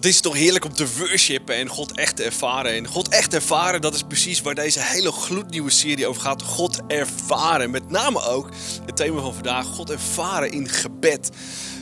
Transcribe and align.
Wat 0.00 0.08
is 0.08 0.20
toch 0.20 0.34
heerlijk 0.34 0.64
om 0.64 0.74
te 0.74 0.96
worshipen 0.98 1.54
en 1.54 1.68
God 1.68 1.92
echt 1.92 2.16
te 2.16 2.24
ervaren. 2.24 2.72
En 2.72 2.86
God 2.86 3.08
echt 3.08 3.34
ervaren, 3.34 3.80
dat 3.80 3.94
is 3.94 4.02
precies 4.02 4.40
waar 4.40 4.54
deze 4.54 4.80
hele 4.82 5.12
gloednieuwe 5.12 5.70
serie 5.70 6.06
over 6.06 6.22
gaat. 6.22 6.42
God 6.42 6.80
ervaren. 6.86 7.70
Met 7.70 7.90
name 7.90 8.22
ook 8.22 8.48
het 8.86 8.96
thema 8.96 9.20
van 9.20 9.34
vandaag, 9.34 9.66
God 9.66 9.90
ervaren 9.90 10.52
in 10.52 10.68
gebed. 10.68 11.30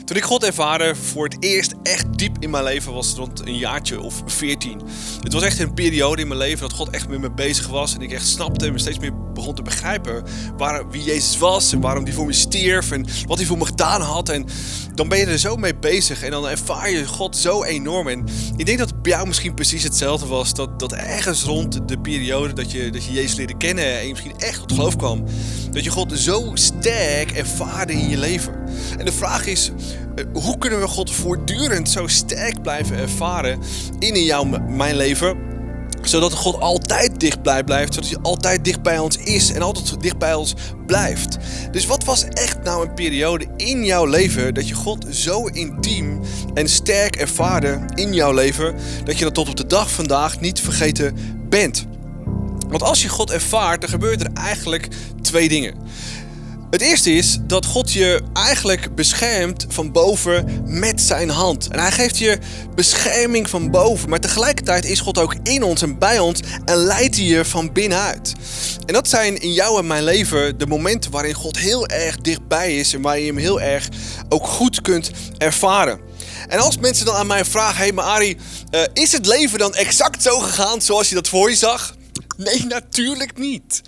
Toen 0.09 0.17
ik 0.17 0.23
God 0.23 0.43
ervaren 0.43 0.97
voor 0.97 1.23
het 1.23 1.37
eerst 1.39 1.73
echt 1.83 2.17
diep 2.17 2.37
in 2.39 2.49
mijn 2.49 2.63
leven 2.63 2.93
was 2.93 3.13
rond 3.13 3.39
een 3.45 3.57
jaartje 3.57 4.01
of 4.01 4.21
veertien. 4.25 4.81
Het 5.21 5.33
was 5.33 5.43
echt 5.43 5.59
een 5.59 5.73
periode 5.73 6.21
in 6.21 6.27
mijn 6.27 6.39
leven 6.39 6.59
dat 6.59 6.73
God 6.73 6.89
echt 6.89 7.09
met 7.09 7.19
me 7.19 7.31
bezig 7.31 7.67
was. 7.67 7.95
En 7.95 8.01
ik 8.01 8.11
echt 8.11 8.27
snapte 8.27 8.65
en 8.65 8.73
me 8.73 8.79
steeds 8.79 8.99
meer 8.99 9.31
begon 9.33 9.55
te 9.55 9.61
begrijpen 9.61 10.23
waar, 10.57 10.89
wie 10.89 11.03
Jezus 11.03 11.37
was. 11.37 11.71
En 11.73 11.81
waarom 11.81 12.03
hij 12.03 12.13
voor 12.13 12.25
me 12.25 12.33
stierf 12.33 12.91
en 12.91 13.05
wat 13.27 13.37
hij 13.37 13.47
voor 13.47 13.57
me 13.57 13.65
gedaan 13.65 14.01
had. 14.01 14.29
En 14.29 14.45
dan 14.93 15.07
ben 15.07 15.19
je 15.19 15.25
er 15.25 15.39
zo 15.39 15.55
mee 15.55 15.75
bezig 15.75 16.23
en 16.23 16.31
dan 16.31 16.47
ervaar 16.47 16.91
je 16.91 17.07
God 17.07 17.37
zo 17.37 17.63
enorm. 17.63 18.07
En 18.07 18.25
ik 18.55 18.65
denk 18.65 18.77
dat 18.77 19.01
bij 19.01 19.11
jou 19.11 19.27
misschien 19.27 19.53
precies 19.53 19.83
hetzelfde 19.83 20.27
was. 20.27 20.53
Dat, 20.53 20.79
dat 20.79 20.93
ergens 20.93 21.43
rond 21.43 21.87
de 21.87 21.99
periode 21.99 22.53
dat 22.53 22.71
je, 22.71 22.89
dat 22.89 23.05
je 23.05 23.11
Jezus 23.11 23.35
leerde 23.35 23.57
kennen 23.57 23.97
en 23.97 24.03
je 24.03 24.09
misschien 24.09 24.37
echt 24.37 24.59
tot 24.59 24.71
geloof 24.71 24.95
kwam. 24.95 25.23
Dat 25.71 25.83
je 25.83 25.89
God 25.89 26.19
zo 26.19 26.51
sterk 26.53 27.31
ervaarde 27.31 27.93
in 27.93 28.09
je 28.09 28.17
leven. 28.17 28.53
En 28.97 29.05
de 29.05 29.11
vraag 29.11 29.45
is, 29.45 29.71
hoe 30.33 30.57
kunnen 30.57 30.79
we 30.79 30.87
God 30.87 31.11
voortdurend 31.11 31.89
zo 31.89 32.07
sterk 32.07 32.61
blijven 32.61 32.97
ervaren 32.97 33.59
in, 33.99 34.23
jouw, 34.23 34.43
mijn 34.67 34.95
leven? 34.95 35.37
Zodat 36.01 36.33
God 36.33 36.59
altijd 36.59 37.19
dichtbij 37.19 37.63
blijft, 37.63 37.93
zodat 37.93 38.09
hij 38.09 38.19
altijd 38.21 38.65
dicht 38.65 38.81
bij 38.81 38.99
ons 38.99 39.17
is 39.17 39.51
en 39.51 39.61
altijd 39.61 40.01
dicht 40.01 40.17
bij 40.17 40.33
ons 40.33 40.53
blijft. 40.85 41.37
Dus 41.71 41.85
wat 41.85 42.03
was 42.03 42.23
echt 42.23 42.63
nou 42.63 42.87
een 42.87 42.93
periode 42.93 43.47
in 43.57 43.85
jouw 43.85 44.05
leven 44.05 44.53
dat 44.53 44.67
je 44.67 44.73
God 44.73 45.05
zo 45.09 45.45
intiem 45.45 46.21
en 46.53 46.69
sterk 46.69 47.15
ervaarde 47.15 47.79
in 47.95 48.13
jouw 48.13 48.33
leven, 48.33 48.75
dat 49.03 49.17
je 49.17 49.23
dat 49.23 49.33
tot 49.33 49.49
op 49.49 49.55
de 49.55 49.67
dag 49.67 49.91
vandaag 49.91 50.39
niet 50.39 50.59
vergeten 50.59 51.15
bent? 51.49 51.85
Want 52.67 52.83
als 52.83 53.01
je 53.01 53.09
God 53.09 53.31
ervaart, 53.31 53.81
dan 53.81 53.89
gebeuren 53.89 54.19
er 54.19 54.41
eigenlijk 54.41 54.87
twee 55.21 55.49
dingen. 55.49 55.75
Het 56.69 56.81
eerste 56.81 57.11
is 57.11 57.37
dat 57.41 57.65
God 57.65 57.93
je 57.93 58.21
eigenlijk 58.33 58.95
beschermt 58.95 59.65
van 59.69 59.91
boven 59.91 60.61
met 60.65 61.01
zijn 61.01 61.29
hand. 61.29 61.67
En 61.67 61.79
hij 61.79 61.91
geeft 61.91 62.17
je 62.17 62.37
bescherming 62.75 63.49
van 63.49 63.71
boven. 63.71 64.09
Maar 64.09 64.19
tegelijkertijd 64.19 64.85
is 64.85 64.99
God 64.99 65.17
ook 65.17 65.35
in 65.43 65.63
ons 65.63 65.81
en 65.81 65.99
bij 65.99 66.19
ons 66.19 66.39
en 66.65 66.77
leidt 66.77 67.15
hij 67.15 67.25
je 67.25 67.45
van 67.45 67.73
binnenuit. 67.73 68.33
En 68.85 68.93
dat 68.93 69.07
zijn 69.07 69.41
in 69.41 69.53
jou 69.53 69.79
en 69.79 69.87
mijn 69.87 70.03
leven 70.03 70.57
de 70.57 70.67
momenten 70.67 71.11
waarin 71.11 71.33
God 71.33 71.57
heel 71.57 71.87
erg 71.87 72.17
dichtbij 72.17 72.75
is 72.75 72.93
en 72.93 73.01
waar 73.01 73.19
je 73.19 73.25
hem 73.25 73.37
heel 73.37 73.61
erg 73.61 73.89
ook 74.29 74.47
goed 74.47 74.81
kunt 74.81 75.11
ervaren. 75.37 75.99
En 76.47 76.59
als 76.59 76.77
mensen 76.77 77.05
dan 77.05 77.15
aan 77.15 77.27
mij 77.27 77.45
vragen: 77.45 77.77
Hé, 77.77 77.83
hey, 77.83 77.91
maar 77.91 78.05
Ari, 78.05 78.37
uh, 78.71 78.81
is 78.93 79.11
het 79.11 79.25
leven 79.25 79.59
dan 79.59 79.73
exact 79.73 80.23
zo 80.23 80.39
gegaan 80.39 80.81
zoals 80.81 81.09
je 81.09 81.15
dat 81.15 81.27
voor 81.27 81.49
je 81.49 81.55
zag? 81.55 81.97
Nee, 82.47 82.65
natuurlijk 82.65 83.37
niet. 83.37 83.81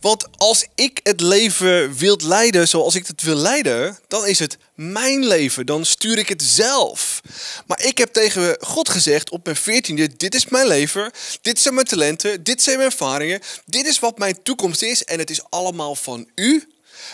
Want 0.00 0.26
als 0.36 0.66
ik 0.74 1.00
het 1.02 1.20
leven 1.20 1.94
wil 1.96 2.20
leiden 2.22 2.68
zoals 2.68 2.94
ik 2.94 3.06
het 3.06 3.22
wil 3.22 3.36
leiden, 3.36 3.98
dan 4.08 4.26
is 4.26 4.38
het 4.38 4.58
mijn 4.74 5.26
leven. 5.26 5.66
Dan 5.66 5.84
stuur 5.84 6.18
ik 6.18 6.28
het 6.28 6.42
zelf. 6.42 7.20
Maar 7.66 7.84
ik 7.84 7.98
heb 7.98 8.12
tegen 8.12 8.56
God 8.60 8.88
gezegd 8.88 9.30
op 9.30 9.44
mijn 9.44 9.56
veertiende, 9.56 10.16
dit 10.16 10.34
is 10.34 10.46
mijn 10.46 10.66
leven, 10.66 11.10
dit 11.40 11.60
zijn 11.60 11.74
mijn 11.74 11.86
talenten, 11.86 12.42
dit 12.42 12.62
zijn 12.62 12.76
mijn 12.76 12.90
ervaringen, 12.90 13.40
dit 13.64 13.86
is 13.86 13.98
wat 13.98 14.18
mijn 14.18 14.42
toekomst 14.42 14.82
is 14.82 15.04
en 15.04 15.18
het 15.18 15.30
is 15.30 15.50
allemaal 15.50 15.94
van 15.94 16.28
u. 16.34 16.68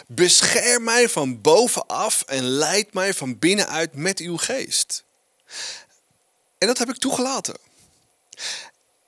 Bescherm 0.06 0.84
mij 0.84 1.08
van 1.08 1.40
bovenaf 1.40 2.22
en 2.26 2.44
leid 2.44 2.94
mij 2.94 3.14
van 3.14 3.38
binnenuit 3.38 3.94
met 3.94 4.18
uw 4.18 4.36
geest. 4.36 5.04
En 6.58 6.66
dat 6.66 6.78
heb 6.78 6.88
ik 6.88 6.96
toegelaten. 6.96 7.54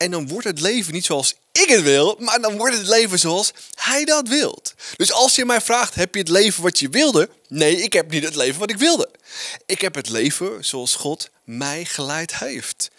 En 0.02 0.10
dan 0.10 0.28
wordt 0.28 0.46
het 0.46 0.60
leven 0.60 0.92
niet 0.92 1.04
zoals 1.04 1.34
ik 1.52 1.68
het 1.68 1.82
wil, 1.82 2.16
maar 2.18 2.40
dan 2.40 2.56
wordt 2.56 2.76
het 2.76 2.86
leven 2.86 3.18
zoals 3.18 3.52
hij 3.74 4.04
dat 4.04 4.28
wilt. 4.28 4.74
Dus 4.96 5.12
als 5.12 5.34
je 5.34 5.44
mij 5.44 5.60
vraagt, 5.60 5.94
heb 5.94 6.14
je 6.14 6.20
het 6.20 6.28
leven 6.28 6.62
wat 6.62 6.78
je 6.78 6.88
wilde? 6.88 7.28
Nee, 7.48 7.82
ik 7.82 7.92
heb 7.92 8.10
niet 8.10 8.24
het 8.24 8.34
leven 8.34 8.60
wat 8.60 8.70
ik 8.70 8.76
wilde. 8.76 9.10
Ik 9.66 9.80
heb 9.80 9.94
het 9.94 10.08
leven 10.08 10.64
zoals 10.64 10.94
God 10.94 11.30
mij 11.44 11.84
geleid 11.84 12.38
heeft. 12.38 12.90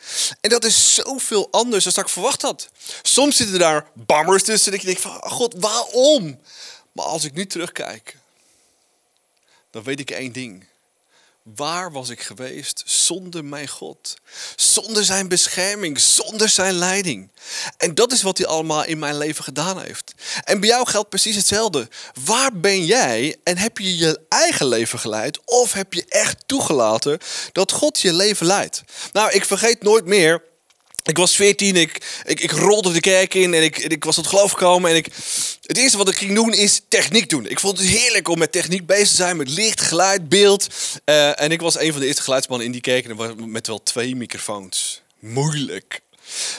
En 0.41 0.49
dat 0.49 0.65
is 0.65 0.93
zoveel 0.93 1.47
anders 1.51 1.83
dan 1.83 2.03
ik 2.03 2.09
verwacht 2.09 2.41
had. 2.41 2.69
Soms 3.01 3.35
zitten 3.35 3.59
daar 3.59 3.87
bammers 3.93 4.43
tussen 4.43 4.71
dat 4.71 4.81
je 4.81 4.87
denkt 4.87 5.01
van, 5.01 5.21
God, 5.21 5.53
waarom? 5.57 6.39
Maar 6.91 7.05
als 7.05 7.23
ik 7.23 7.33
nu 7.33 7.47
terugkijk, 7.47 8.17
dan 9.71 9.83
weet 9.83 9.99
ik 9.99 10.11
één 10.11 10.31
ding. 10.31 10.65
Waar 11.43 11.91
was 11.91 12.09
ik 12.09 12.21
geweest 12.21 12.83
zonder 12.85 13.45
mijn 13.45 13.67
God? 13.67 14.13
Zonder 14.55 15.03
zijn 15.03 15.27
bescherming, 15.27 15.99
zonder 15.99 16.49
zijn 16.49 16.73
leiding. 16.73 17.31
En 17.77 17.95
dat 17.95 18.11
is 18.11 18.21
wat 18.21 18.37
hij 18.37 18.47
allemaal 18.47 18.85
in 18.85 18.99
mijn 18.99 19.17
leven 19.17 19.43
gedaan 19.43 19.81
heeft. 19.81 20.13
En 20.43 20.59
bij 20.59 20.69
jou 20.69 20.87
geldt 20.87 21.09
precies 21.09 21.35
hetzelfde. 21.35 21.87
Waar 22.25 22.59
ben 22.59 22.85
jij 22.85 23.35
en 23.43 23.57
heb 23.57 23.77
je 23.77 23.97
je 23.97 24.19
eigen 24.29 24.67
leven 24.67 24.99
geleid? 24.99 25.39
Of 25.45 25.73
heb 25.73 25.93
je 25.93 26.05
echt 26.09 26.43
toegelaten 26.45 27.19
dat 27.51 27.71
God 27.71 27.99
je 27.99 28.13
leven 28.13 28.45
leidt? 28.45 28.83
Nou, 29.11 29.31
ik 29.31 29.45
vergeet 29.45 29.83
nooit 29.83 30.05
meer 30.05 30.43
ik 31.03 31.17
was 31.17 31.35
14, 31.35 31.75
ik, 31.75 32.21
ik, 32.25 32.39
ik 32.39 32.51
rolde 32.51 32.91
de 32.91 32.99
kerk 32.99 33.33
in 33.33 33.53
en 33.53 33.63
ik, 33.63 33.77
ik 33.77 34.03
was 34.03 34.15
tot 34.15 34.27
geloof 34.27 34.51
gekomen. 34.51 34.91
En 34.91 34.95
ik, 34.95 35.07
het 35.61 35.77
eerste 35.77 35.97
wat 35.97 36.09
ik 36.09 36.17
ging 36.17 36.35
doen 36.35 36.53
is 36.53 36.81
techniek 36.87 37.29
doen. 37.29 37.45
Ik 37.47 37.59
vond 37.59 37.77
het 37.77 37.87
heerlijk 37.87 38.27
om 38.27 38.37
met 38.37 38.51
techniek 38.51 38.85
bezig 38.85 39.09
te 39.09 39.15
zijn, 39.15 39.37
met 39.37 39.49
licht, 39.49 39.81
geluid, 39.81 40.29
beeld. 40.29 40.67
Uh, 41.05 41.41
en 41.41 41.51
ik 41.51 41.61
was 41.61 41.79
een 41.79 41.91
van 41.91 42.01
de 42.01 42.07
eerste 42.07 42.21
geluidsmannen 42.21 42.65
in 42.65 42.73
die 42.73 42.81
kerk 42.81 43.05
en 43.05 43.51
met 43.51 43.67
wel 43.67 43.83
twee 43.83 44.15
microfoons. 44.15 45.01
Moeilijk. 45.19 46.01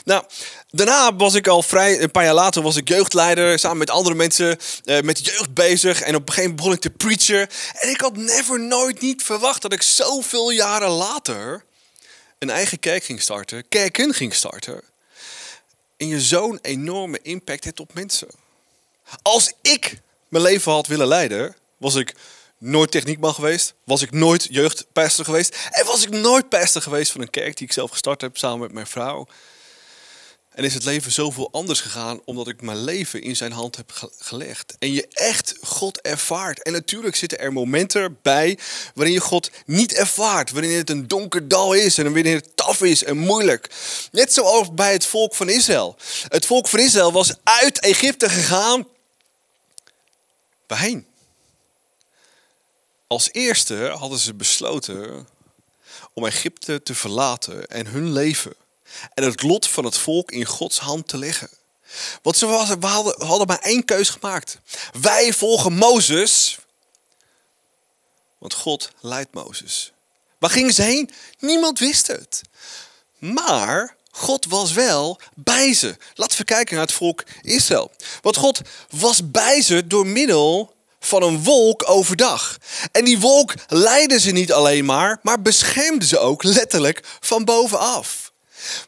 Nou, 0.04 0.24
daarna 0.70 1.16
was 1.16 1.34
ik 1.34 1.46
al 1.46 1.62
vrij, 1.62 2.02
een 2.02 2.10
paar 2.10 2.24
jaar 2.24 2.34
later 2.34 2.62
was 2.62 2.76
ik 2.76 2.88
jeugdleider, 2.88 3.58
samen 3.58 3.78
met 3.78 3.90
andere 3.90 4.14
mensen 4.14 4.58
uh, 4.84 5.00
met 5.00 5.26
jeugd 5.26 5.54
bezig. 5.54 6.00
En 6.00 6.14
op 6.14 6.28
een 6.28 6.34
gegeven 6.34 6.50
moment 6.50 6.56
begon 6.56 6.72
ik 6.72 6.80
te 6.80 6.90
preachen. 6.90 7.48
En 7.80 7.90
ik 7.90 8.00
had 8.00 8.16
never, 8.16 8.60
nooit 8.60 9.00
niet 9.00 9.22
verwacht 9.22 9.62
dat 9.62 9.72
ik 9.72 9.82
zoveel 9.82 10.50
jaren 10.50 10.90
later 10.90 11.64
een 12.38 12.50
eigen 12.50 12.78
kerk 12.78 13.04
ging 13.04 13.22
starten, 13.22 13.68
kerken 13.68 14.14
ging 14.14 14.34
starten. 14.34 14.82
En 15.96 16.08
je 16.08 16.20
zo'n 16.20 16.58
enorme 16.62 17.18
impact 17.22 17.64
hebt 17.64 17.80
op 17.80 17.94
mensen. 17.94 18.28
Als 19.22 19.52
ik 19.62 20.00
mijn 20.28 20.44
leven 20.44 20.72
had 20.72 20.86
willen 20.86 21.06
leiden, 21.06 21.56
was 21.76 21.94
ik 21.94 22.14
nooit 22.58 22.90
techniekman 22.90 23.34
geweest. 23.34 23.74
Was 23.84 24.02
ik 24.02 24.10
nooit 24.10 24.46
jeugdpester 24.50 25.24
geweest. 25.24 25.68
En 25.70 25.86
was 25.86 26.02
ik 26.02 26.10
nooit 26.10 26.48
pester 26.48 26.82
geweest 26.82 27.12
van 27.12 27.20
een 27.20 27.30
kerk 27.30 27.56
die 27.56 27.66
ik 27.66 27.72
zelf 27.72 27.90
gestart 27.90 28.20
heb 28.20 28.36
samen 28.36 28.60
met 28.60 28.72
mijn 28.72 28.86
vrouw. 28.86 29.26
En 30.54 30.64
is 30.64 30.74
het 30.74 30.84
leven 30.84 31.12
zoveel 31.12 31.48
anders 31.52 31.80
gegaan 31.80 32.20
omdat 32.24 32.48
ik 32.48 32.62
mijn 32.62 32.84
leven 32.84 33.22
in 33.22 33.36
zijn 33.36 33.52
hand 33.52 33.76
heb 33.76 34.10
gelegd. 34.18 34.76
En 34.78 34.92
je 34.92 35.08
echt 35.08 35.54
God 35.62 36.00
ervaart. 36.00 36.62
En 36.62 36.72
natuurlijk 36.72 37.16
zitten 37.16 37.38
er 37.38 37.52
momenten 37.52 38.18
bij 38.22 38.58
waarin 38.94 39.14
je 39.14 39.20
God 39.20 39.50
niet 39.66 39.94
ervaart. 39.94 40.50
Waarin 40.50 40.76
het 40.76 40.90
een 40.90 41.08
donker 41.08 41.48
dal 41.48 41.72
is 41.72 41.98
en 41.98 42.12
wanneer 42.12 42.34
het 42.34 42.56
taf 42.56 42.82
is 42.82 43.04
en 43.04 43.16
moeilijk. 43.16 43.70
Net 44.12 44.32
zoals 44.32 44.74
bij 44.74 44.92
het 44.92 45.06
volk 45.06 45.34
van 45.34 45.48
Israël. 45.48 45.96
Het 46.28 46.46
volk 46.46 46.68
van 46.68 46.78
Israël 46.78 47.12
was 47.12 47.34
uit 47.42 47.80
Egypte 47.80 48.28
gegaan. 48.28 48.88
Waarheen? 50.66 51.06
Als 53.06 53.28
eerste 53.32 53.94
hadden 53.98 54.18
ze 54.18 54.34
besloten 54.34 55.28
om 56.12 56.26
Egypte 56.26 56.82
te 56.82 56.94
verlaten 56.94 57.66
en 57.66 57.86
hun 57.86 58.12
leven 58.12 58.54
en 59.14 59.24
het 59.24 59.42
lot 59.42 59.68
van 59.68 59.84
het 59.84 59.98
volk 59.98 60.30
in 60.30 60.44
Gods 60.44 60.78
hand 60.78 61.08
te 61.08 61.18
leggen. 61.18 61.50
Want 62.22 62.36
ze 62.36 62.46
hadden, 62.46 63.26
hadden 63.26 63.46
maar 63.46 63.58
één 63.58 63.84
keus 63.84 64.08
gemaakt. 64.08 64.58
Wij 65.00 65.32
volgen 65.32 65.72
Mozes, 65.72 66.58
want 68.38 68.54
God 68.54 68.90
leidt 69.00 69.34
Mozes. 69.34 69.92
Waar 70.38 70.50
gingen 70.50 70.74
ze 70.74 70.82
heen? 70.82 71.10
Niemand 71.38 71.78
wist 71.78 72.06
het. 72.06 72.42
Maar 73.18 73.96
God 74.10 74.46
was 74.46 74.72
wel 74.72 75.20
bij 75.34 75.74
ze. 75.74 75.96
Laten 76.14 76.38
we 76.38 76.44
kijken 76.44 76.74
naar 76.74 76.84
het 76.84 76.94
volk 76.94 77.24
Israël. 77.42 77.90
Want 78.20 78.36
God 78.36 78.60
was 78.90 79.30
bij 79.30 79.62
ze 79.62 79.86
door 79.86 80.06
middel 80.06 80.74
van 81.00 81.22
een 81.22 81.42
wolk 81.42 81.88
overdag. 81.88 82.58
En 82.92 83.04
die 83.04 83.20
wolk 83.20 83.54
leidde 83.68 84.20
ze 84.20 84.30
niet 84.30 84.52
alleen 84.52 84.84
maar, 84.84 85.18
maar 85.22 85.42
beschermde 85.42 86.06
ze 86.06 86.18
ook 86.18 86.42
letterlijk 86.42 87.00
van 87.20 87.44
bovenaf. 87.44 88.23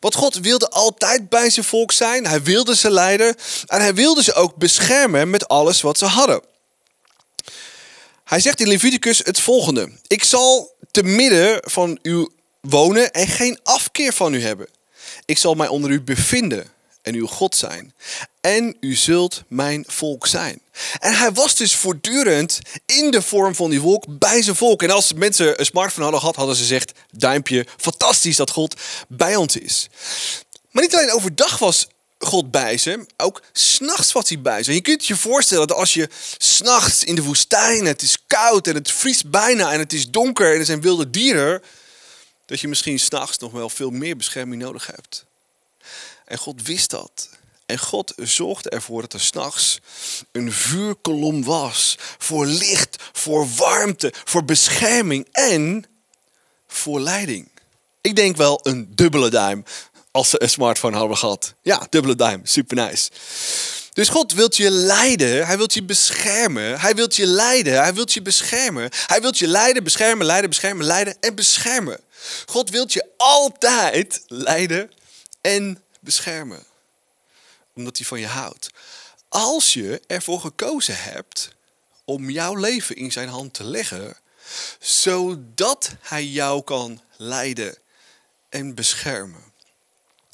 Want 0.00 0.14
God 0.14 0.34
wilde 0.34 0.68
altijd 0.68 1.28
bij 1.28 1.50
zijn 1.50 1.66
volk 1.66 1.92
zijn. 1.92 2.26
Hij 2.26 2.42
wilde 2.42 2.76
ze 2.76 2.90
leiden. 2.90 3.36
En 3.66 3.80
hij 3.80 3.94
wilde 3.94 4.22
ze 4.22 4.34
ook 4.34 4.56
beschermen 4.56 5.30
met 5.30 5.48
alles 5.48 5.80
wat 5.80 5.98
ze 5.98 6.04
hadden. 6.04 6.42
Hij 8.24 8.40
zegt 8.40 8.60
in 8.60 8.68
Leviticus 8.68 9.18
het 9.18 9.40
volgende. 9.40 9.92
Ik 10.06 10.24
zal 10.24 10.74
te 10.90 11.02
midden 11.02 11.58
van 11.62 11.98
u 12.02 12.28
wonen 12.60 13.12
en 13.12 13.26
geen 13.26 13.58
afkeer 13.62 14.12
van 14.12 14.34
u 14.34 14.42
hebben. 14.42 14.68
Ik 15.24 15.38
zal 15.38 15.54
mij 15.54 15.68
onder 15.68 15.90
u 15.90 16.00
bevinden 16.00 16.74
en 17.06 17.14
uw 17.14 17.26
God 17.26 17.56
zijn. 17.56 17.94
En 18.40 18.76
u 18.80 18.94
zult 18.94 19.42
mijn 19.48 19.84
volk 19.86 20.26
zijn. 20.26 20.60
En 20.98 21.14
hij 21.14 21.32
was 21.32 21.54
dus 21.54 21.74
voortdurend 21.74 22.60
in 22.86 23.10
de 23.10 23.22
vorm 23.22 23.54
van 23.54 23.70
die 23.70 23.80
wolk 23.80 24.18
bij 24.18 24.42
zijn 24.42 24.56
volk. 24.56 24.82
En 24.82 24.90
als 24.90 25.12
mensen 25.12 25.60
een 25.60 25.66
smartphone 25.66 26.02
hadden 26.02 26.20
gehad, 26.20 26.36
hadden 26.36 26.56
ze 26.56 26.62
gezegd: 26.62 26.92
duimpje, 27.10 27.66
fantastisch 27.76 28.36
dat 28.36 28.50
God 28.50 28.74
bij 29.08 29.36
ons 29.36 29.56
is. 29.56 29.88
Maar 30.70 30.82
niet 30.82 30.94
alleen 30.94 31.12
overdag 31.12 31.58
was 31.58 31.86
God 32.18 32.50
bij 32.50 32.78
ze, 32.78 33.06
ook 33.16 33.42
s'nachts 33.52 34.12
was 34.12 34.28
hij 34.28 34.40
bij 34.40 34.62
ze. 34.62 34.70
En 34.70 34.76
je 34.76 34.82
kunt 34.82 35.06
je 35.06 35.16
voorstellen 35.16 35.66
dat 35.66 35.76
als 35.76 35.94
je 35.94 36.08
s'nachts 36.38 37.04
in 37.04 37.14
de 37.14 37.22
woestijn, 37.22 37.86
het 37.86 38.02
is 38.02 38.18
koud 38.26 38.66
en 38.66 38.74
het 38.74 38.90
vriest 38.90 39.30
bijna 39.30 39.72
en 39.72 39.78
het 39.78 39.92
is 39.92 40.10
donker 40.10 40.52
en 40.52 40.58
er 40.58 40.64
zijn 40.64 40.80
wilde 40.80 41.10
dieren, 41.10 41.62
dat 42.46 42.60
je 42.60 42.68
misschien 42.68 42.98
s'nachts 42.98 43.38
nog 43.38 43.52
wel 43.52 43.68
veel 43.68 43.90
meer 43.90 44.16
bescherming 44.16 44.62
nodig 44.62 44.86
hebt. 44.86 45.24
En 46.26 46.38
God 46.38 46.62
wist 46.62 46.90
dat. 46.90 47.28
En 47.66 47.78
God 47.78 48.12
zorgde 48.16 48.70
ervoor 48.70 49.00
dat 49.00 49.12
er 49.12 49.20
s'nachts 49.20 49.80
een 50.32 50.52
vuurkolom 50.52 51.44
was. 51.44 51.96
Voor 52.18 52.46
licht, 52.46 53.02
voor 53.12 53.48
warmte, 53.56 54.12
voor 54.24 54.44
bescherming 54.44 55.26
en 55.32 55.84
voor 56.68 57.00
leiding. 57.00 57.48
Ik 58.00 58.16
denk 58.16 58.36
wel 58.36 58.60
een 58.62 58.92
dubbele 58.94 59.30
duim 59.30 59.64
als 60.10 60.30
ze 60.30 60.42
een 60.42 60.50
smartphone 60.50 60.96
hadden 60.96 61.16
gehad. 61.16 61.54
Ja, 61.62 61.86
dubbele 61.90 62.14
duim, 62.14 62.40
super 62.46 62.76
nice. 62.76 63.10
Dus 63.92 64.08
God 64.08 64.32
wilt 64.32 64.56
je 64.56 64.70
leiden, 64.70 65.46
hij 65.46 65.56
wilt 65.56 65.74
je 65.74 65.82
beschermen, 65.82 66.80
hij 66.80 66.94
wilt 66.94 67.16
je 67.16 67.26
leiden, 67.26 67.82
hij 67.82 67.94
wilt 67.94 68.12
je 68.12 68.22
beschermen. 68.22 68.90
Hij 69.06 69.20
wilt 69.20 69.38
je 69.38 69.46
leiden, 69.46 69.84
beschermen, 69.84 70.26
leiden, 70.26 70.50
beschermen, 70.50 70.86
leiden 70.86 71.16
en 71.20 71.34
beschermen. 71.34 72.00
God 72.46 72.70
wilt 72.70 72.92
je 72.92 73.06
altijd 73.16 74.22
leiden 74.26 74.90
en 75.40 75.82
beschermen. 76.06 76.64
Omdat 77.74 77.96
hij 77.96 78.06
van 78.06 78.20
je 78.20 78.26
houdt. 78.26 78.70
Als 79.28 79.74
je 79.74 80.00
ervoor 80.06 80.40
gekozen 80.40 81.02
hebt 81.02 81.48
om 82.04 82.30
jouw 82.30 82.54
leven 82.54 82.96
in 82.96 83.12
zijn 83.12 83.28
hand 83.28 83.54
te 83.54 83.64
leggen, 83.64 84.16
zodat 84.80 85.90
hij 86.00 86.24
jou 86.24 86.62
kan 86.62 87.00
leiden 87.16 87.78
en 88.48 88.74
beschermen. 88.74 89.44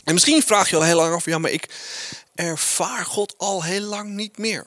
En 0.05 0.15
misschien 0.15 0.43
vraag 0.43 0.71
je 0.71 0.77
al 0.77 0.83
heel 0.83 0.97
lang 0.97 1.15
af, 1.15 1.25
ja, 1.25 1.39
maar 1.39 1.51
ik 1.51 1.75
ervaar 2.35 3.05
God 3.05 3.35
al 3.39 3.63
heel 3.63 3.81
lang 3.81 4.11
niet 4.11 4.39
meer. 4.39 4.67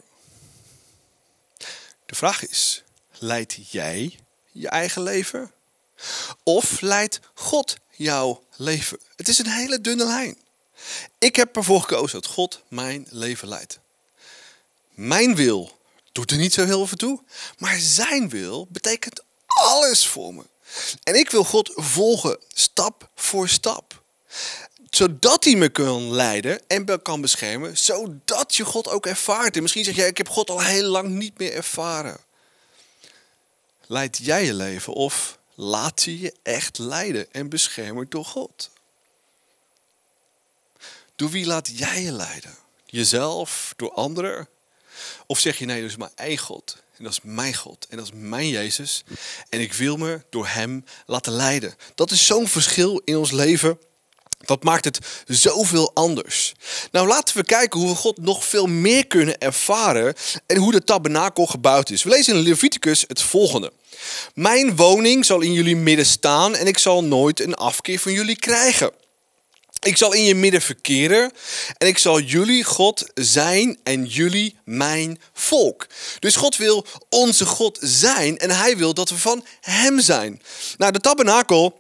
De 2.05 2.15
vraag 2.15 2.47
is, 2.47 2.83
leidt 3.11 3.71
jij 3.71 4.19
je 4.51 4.69
eigen 4.69 5.01
leven? 5.01 5.51
Of 6.43 6.81
leidt 6.81 7.19
God 7.33 7.77
jouw 7.91 8.43
leven? 8.55 8.99
Het 9.15 9.27
is 9.27 9.39
een 9.39 9.49
hele 9.49 9.81
dunne 9.81 10.05
lijn. 10.05 10.37
Ik 11.17 11.35
heb 11.35 11.55
ervoor 11.55 11.81
gekozen 11.81 12.21
dat 12.21 12.31
God 12.31 12.63
mijn 12.67 13.07
leven 13.09 13.47
leidt. 13.47 13.79
Mijn 14.89 15.35
wil 15.35 15.79
doet 16.11 16.31
er 16.31 16.37
niet 16.37 16.53
zo 16.53 16.65
heel 16.65 16.87
veel 16.87 16.97
toe, 16.97 17.23
maar 17.57 17.77
zijn 17.79 18.29
wil 18.29 18.67
betekent 18.69 19.23
alles 19.45 20.07
voor 20.07 20.33
me. 20.33 20.43
En 21.03 21.15
ik 21.15 21.29
wil 21.29 21.43
God 21.43 21.71
volgen, 21.75 22.39
stap 22.53 23.09
voor 23.15 23.49
stap 23.49 24.03
zodat 24.95 25.43
hij 25.43 25.55
me 25.55 25.69
kan 25.69 26.11
leiden 26.11 26.59
en 26.67 27.01
kan 27.01 27.21
beschermen, 27.21 27.77
zodat 27.77 28.55
je 28.55 28.65
God 28.65 28.87
ook 28.87 29.05
ervaart. 29.05 29.55
En 29.55 29.61
misschien 29.61 29.83
zeg 29.83 29.95
jij, 29.95 30.07
ik 30.07 30.17
heb 30.17 30.29
God 30.29 30.49
al 30.49 30.61
heel 30.61 30.89
lang 30.89 31.09
niet 31.09 31.37
meer 31.37 31.53
ervaren. 31.53 32.17
Leid 33.87 34.17
jij 34.21 34.45
je 34.45 34.53
leven 34.53 34.93
of 34.93 35.37
laat 35.55 36.03
je 36.03 36.19
je 36.19 36.33
echt 36.43 36.77
leiden 36.77 37.27
en 37.31 37.49
beschermen 37.49 38.05
door 38.09 38.25
God? 38.25 38.69
Door 41.15 41.29
wie 41.29 41.45
laat 41.45 41.77
jij 41.77 42.01
je 42.01 42.11
leiden? 42.11 42.55
Jezelf, 42.85 43.73
door 43.75 43.91
anderen? 43.93 44.47
Of 45.27 45.39
zeg 45.39 45.57
je 45.57 45.65
nee, 45.65 45.81
dat 45.81 45.89
is 45.89 45.97
mijn 45.97 46.11
eigen 46.15 46.45
God. 46.45 46.83
En 46.97 47.03
dat 47.03 47.13
is 47.13 47.19
mijn 47.23 47.55
God. 47.55 47.87
En 47.89 47.97
dat 47.97 48.05
is 48.05 48.11
mijn 48.15 48.49
Jezus. 48.49 49.03
En 49.49 49.59
ik 49.59 49.73
wil 49.73 49.97
me 49.97 50.21
door 50.29 50.47
Hem 50.47 50.83
laten 51.05 51.33
leiden. 51.33 51.75
Dat 51.95 52.11
is 52.11 52.25
zo'n 52.25 52.47
verschil 52.47 53.01
in 53.05 53.17
ons 53.17 53.31
leven. 53.31 53.79
Dat 54.39 54.63
maakt 54.63 54.85
het 54.85 54.99
zoveel 55.27 55.91
anders. 55.93 56.53
Nou, 56.91 57.07
laten 57.07 57.37
we 57.37 57.43
kijken 57.43 57.79
hoe 57.79 57.89
we 57.89 57.95
God 57.95 58.17
nog 58.17 58.45
veel 58.45 58.65
meer 58.65 59.07
kunnen 59.07 59.37
ervaren 59.37 60.13
en 60.45 60.57
hoe 60.57 60.71
de 60.71 60.83
tabernakel 60.83 61.45
gebouwd 61.45 61.89
is. 61.89 62.03
We 62.03 62.09
lezen 62.09 62.35
in 62.35 62.41
Leviticus 62.41 63.03
het 63.07 63.21
volgende. 63.21 63.73
Mijn 64.33 64.75
woning 64.75 65.25
zal 65.25 65.41
in 65.41 65.53
jullie 65.53 65.75
midden 65.75 66.05
staan 66.05 66.55
en 66.55 66.67
ik 66.67 66.77
zal 66.77 67.03
nooit 67.03 67.39
een 67.39 67.55
afkeer 67.55 67.99
van 67.99 68.11
jullie 68.11 68.39
krijgen. 68.39 68.91
Ik 69.85 69.97
zal 69.97 70.13
in 70.13 70.23
je 70.23 70.35
midden 70.35 70.61
verkeren 70.61 71.31
en 71.77 71.87
ik 71.87 71.97
zal 71.97 72.19
jullie 72.19 72.63
God 72.63 73.05
zijn 73.13 73.79
en 73.83 74.05
jullie 74.05 74.57
mijn 74.63 75.21
volk. 75.33 75.87
Dus 76.19 76.35
God 76.35 76.57
wil 76.57 76.85
onze 77.09 77.45
God 77.45 77.77
zijn 77.81 78.37
en 78.37 78.51
hij 78.51 78.77
wil 78.77 78.93
dat 78.93 79.09
we 79.09 79.17
van 79.17 79.45
hem 79.61 79.99
zijn. 79.99 80.41
Nou, 80.77 80.91
de 80.91 80.99
tabernakel 80.99 81.79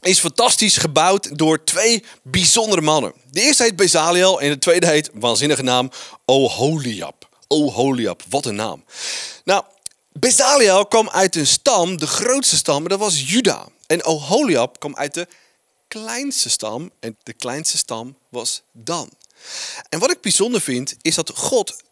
is 0.00 0.18
fantastisch 0.18 0.76
gebouwd 0.76 1.38
door 1.38 1.64
twee 1.64 2.04
bijzondere 2.22 2.80
mannen. 2.80 3.12
De 3.30 3.40
eerste 3.40 3.62
heet 3.62 3.76
Bezaliel 3.76 4.40
en 4.40 4.50
de 4.50 4.58
tweede 4.58 4.86
heet, 4.86 5.10
waanzinnige 5.12 5.62
naam, 5.62 5.90
Oholiab. 6.24 7.28
Oholiab, 7.48 8.22
wat 8.28 8.46
een 8.46 8.54
naam. 8.54 8.84
Nou, 9.44 9.64
Bezaliel 10.12 10.86
kwam 10.86 11.08
uit 11.08 11.36
een 11.36 11.46
stam, 11.46 11.98
de 11.98 12.06
grootste 12.06 12.56
stam, 12.56 12.88
dat 12.88 12.98
was 12.98 13.30
Juda. 13.30 13.66
En 13.86 14.04
Oholiab 14.04 14.78
kwam 14.78 14.96
uit 14.96 15.14
de 15.14 15.26
kleinste 15.88 16.48
stam 16.48 16.90
en 17.00 17.16
de 17.22 17.32
kleinste 17.32 17.76
stam 17.76 18.18
was 18.28 18.62
Dan. 18.72 19.10
En 19.88 19.98
wat 19.98 20.10
ik 20.10 20.20
bijzonder 20.20 20.60
vind, 20.60 20.96
is 21.02 21.14
dat 21.14 21.30
God 21.34 21.82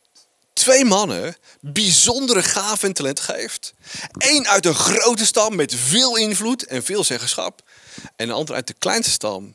twee 0.53 0.85
mannen 0.85 1.37
bijzondere 1.61 2.43
gaven 2.43 2.89
en 2.89 2.95
talent 2.95 3.21
geeft. 3.21 3.75
Eén 4.13 4.49
uit 4.49 4.67
een 4.67 4.75
grote 4.75 5.27
stam 5.27 5.57
met 5.57 5.75
veel 5.75 6.17
invloed 6.17 6.67
en 6.67 6.83
veel 6.83 7.05
zeggenschap. 7.05 7.63
En 8.17 8.27
de 8.27 8.33
ander 8.33 8.55
uit 8.55 8.67
de 8.67 8.75
kleinste 8.79 9.13
stam 9.13 9.55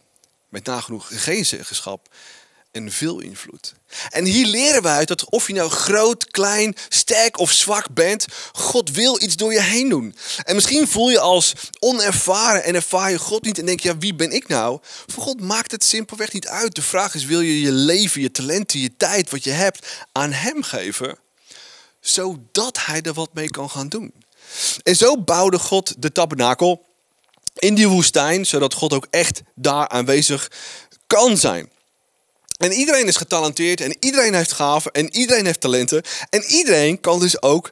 met 0.50 0.66
nagenoeg 0.66 1.24
geen 1.24 1.46
zeggenschap 1.46 2.08
en 2.72 2.92
veel 2.92 3.20
invloed. 3.20 3.74
En 4.10 4.26
hier 4.26 4.46
leren 4.46 4.82
we 4.82 4.88
uit 4.88 5.08
dat 5.08 5.30
of 5.30 5.48
je 5.48 5.54
nou 5.54 5.70
groot, 5.70 6.32
klein, 6.32 6.76
sterk 6.90 7.40
of 7.40 7.52
zwak 7.52 7.94
bent, 7.94 8.26
God 8.52 8.92
wil 8.92 9.22
iets 9.22 9.36
door 9.36 9.54
je 9.54 9.62
heen 9.62 9.90
doen. 9.90 10.16
En 10.44 10.56
misschien 10.56 10.88
voel 10.88 11.10
je 11.10 11.20
als 11.20 11.54
onervaren 11.80 12.64
en 12.64 12.76
ervaar 12.76 13.12
je 13.12 13.20
God 13.20 13.44
niet 13.44 13.60
en 13.60 13.66
denk 13.66 13.80
je, 13.80 13.88
ja, 13.88 13.98
wie 13.98 14.16
ben 14.16 14.32
ik 14.32 14.48
nou? 14.48 14.80
Voor 15.08 15.24
God 15.24 15.42
maakt 15.42 15.72
het 15.72 15.84
simpelweg 15.84 16.34
niet 16.34 16.48
uit. 16.48 16.76
De 16.76 16.82
vraag 16.82 17.16
is, 17.16 17.26
wil 17.26 17.42
je 17.42 17.62
je 17.62 17.72
leven, 17.72 18.22
je 18.22 18.32
talenten, 18.32 18.80
je 18.80 18.98
tijd, 18.98 19.30
wat 19.30 19.44
je 19.44 19.52
hebt, 19.52 19.88
aan 20.12 20.32
Hem 20.32 20.64
geven, 20.64 21.18
zodat 22.00 22.86
Hij 22.86 23.02
er 23.02 23.14
wat 23.14 23.34
mee 23.34 23.50
kan 23.50 23.70
gaan 23.70 23.90
doen. 23.90 24.14
En 24.84 24.96
zo 24.96 25.18
bouwde 25.18 25.60
God 25.60 26.02
de 26.02 26.12
tabernakel 26.12 26.86
in 27.54 27.76
die 27.76 27.88
woestijn, 27.88 28.46
zodat 28.46 28.74
God 28.74 28.94
ook 28.94 29.08
echt 29.10 29.42
daar 29.56 29.88
aanwezig 29.88 30.52
kan 31.08 31.38
zijn. 31.38 31.70
En 32.62 32.72
iedereen 32.72 33.08
is 33.08 33.16
getalenteerd 33.16 33.82
en 33.82 33.96
iedereen 34.00 34.34
heeft 34.34 34.52
gaven 34.52 34.92
en 34.92 35.16
iedereen 35.16 35.46
heeft 35.46 35.62
talenten. 35.62 36.04
En 36.30 36.44
iedereen 36.44 37.00
kan 37.00 37.20
dus 37.20 37.42
ook 37.42 37.72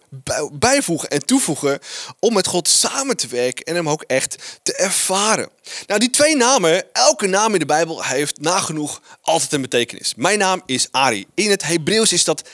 bijvoegen 0.52 1.10
en 1.10 1.26
toevoegen 1.26 1.80
om 2.20 2.34
met 2.34 2.48
God 2.48 2.68
samen 2.68 3.18
te 3.18 3.28
werken 3.28 3.66
en 3.66 3.76
hem 3.76 3.90
ook 3.90 4.04
echt 4.08 4.60
te 4.64 4.76
ervaren. 4.76 5.50
Nou, 5.88 6.00
die 6.00 6.10
twee 6.10 6.36
namen, 6.36 6.94
elke 6.94 7.28
naam 7.28 7.54
in 7.54 7.60
de 7.60 7.66
Bijbel 7.66 8.04
heeft 8.04 8.42
nagenoeg 8.42 9.02
altijd 9.22 9.54
een 9.54 9.62
betekenis. 9.62 10.14
Mijn 10.16 10.40
naam 10.40 10.62
is 10.66 10.88
Ari. 10.92 11.26
In 11.34 11.50
het 11.50 11.64
Hebreeuws 11.64 12.14
is 12.14 12.24
dat 12.24 12.50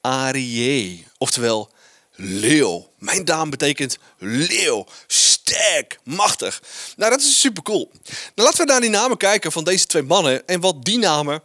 Arie, 0.00 1.06
oftewel 1.18 1.70
leeuw. 2.14 2.88
Mijn 2.98 3.24
naam 3.24 3.50
betekent 3.50 3.98
leeuw. 4.18 4.86
Sterk, 5.06 5.98
machtig. 6.04 6.62
Nou, 6.96 7.10
dat 7.10 7.20
is 7.20 7.40
super 7.40 7.62
cool. 7.62 7.90
Nou, 8.34 8.48
laten 8.48 8.66
we 8.66 8.72
naar 8.72 8.80
die 8.80 8.90
namen 8.90 9.16
kijken 9.16 9.52
van 9.52 9.64
deze 9.64 9.86
twee 9.86 10.02
mannen 10.02 10.46
en 10.46 10.60
wat 10.60 10.84
die 10.84 10.98
namen 10.98 11.42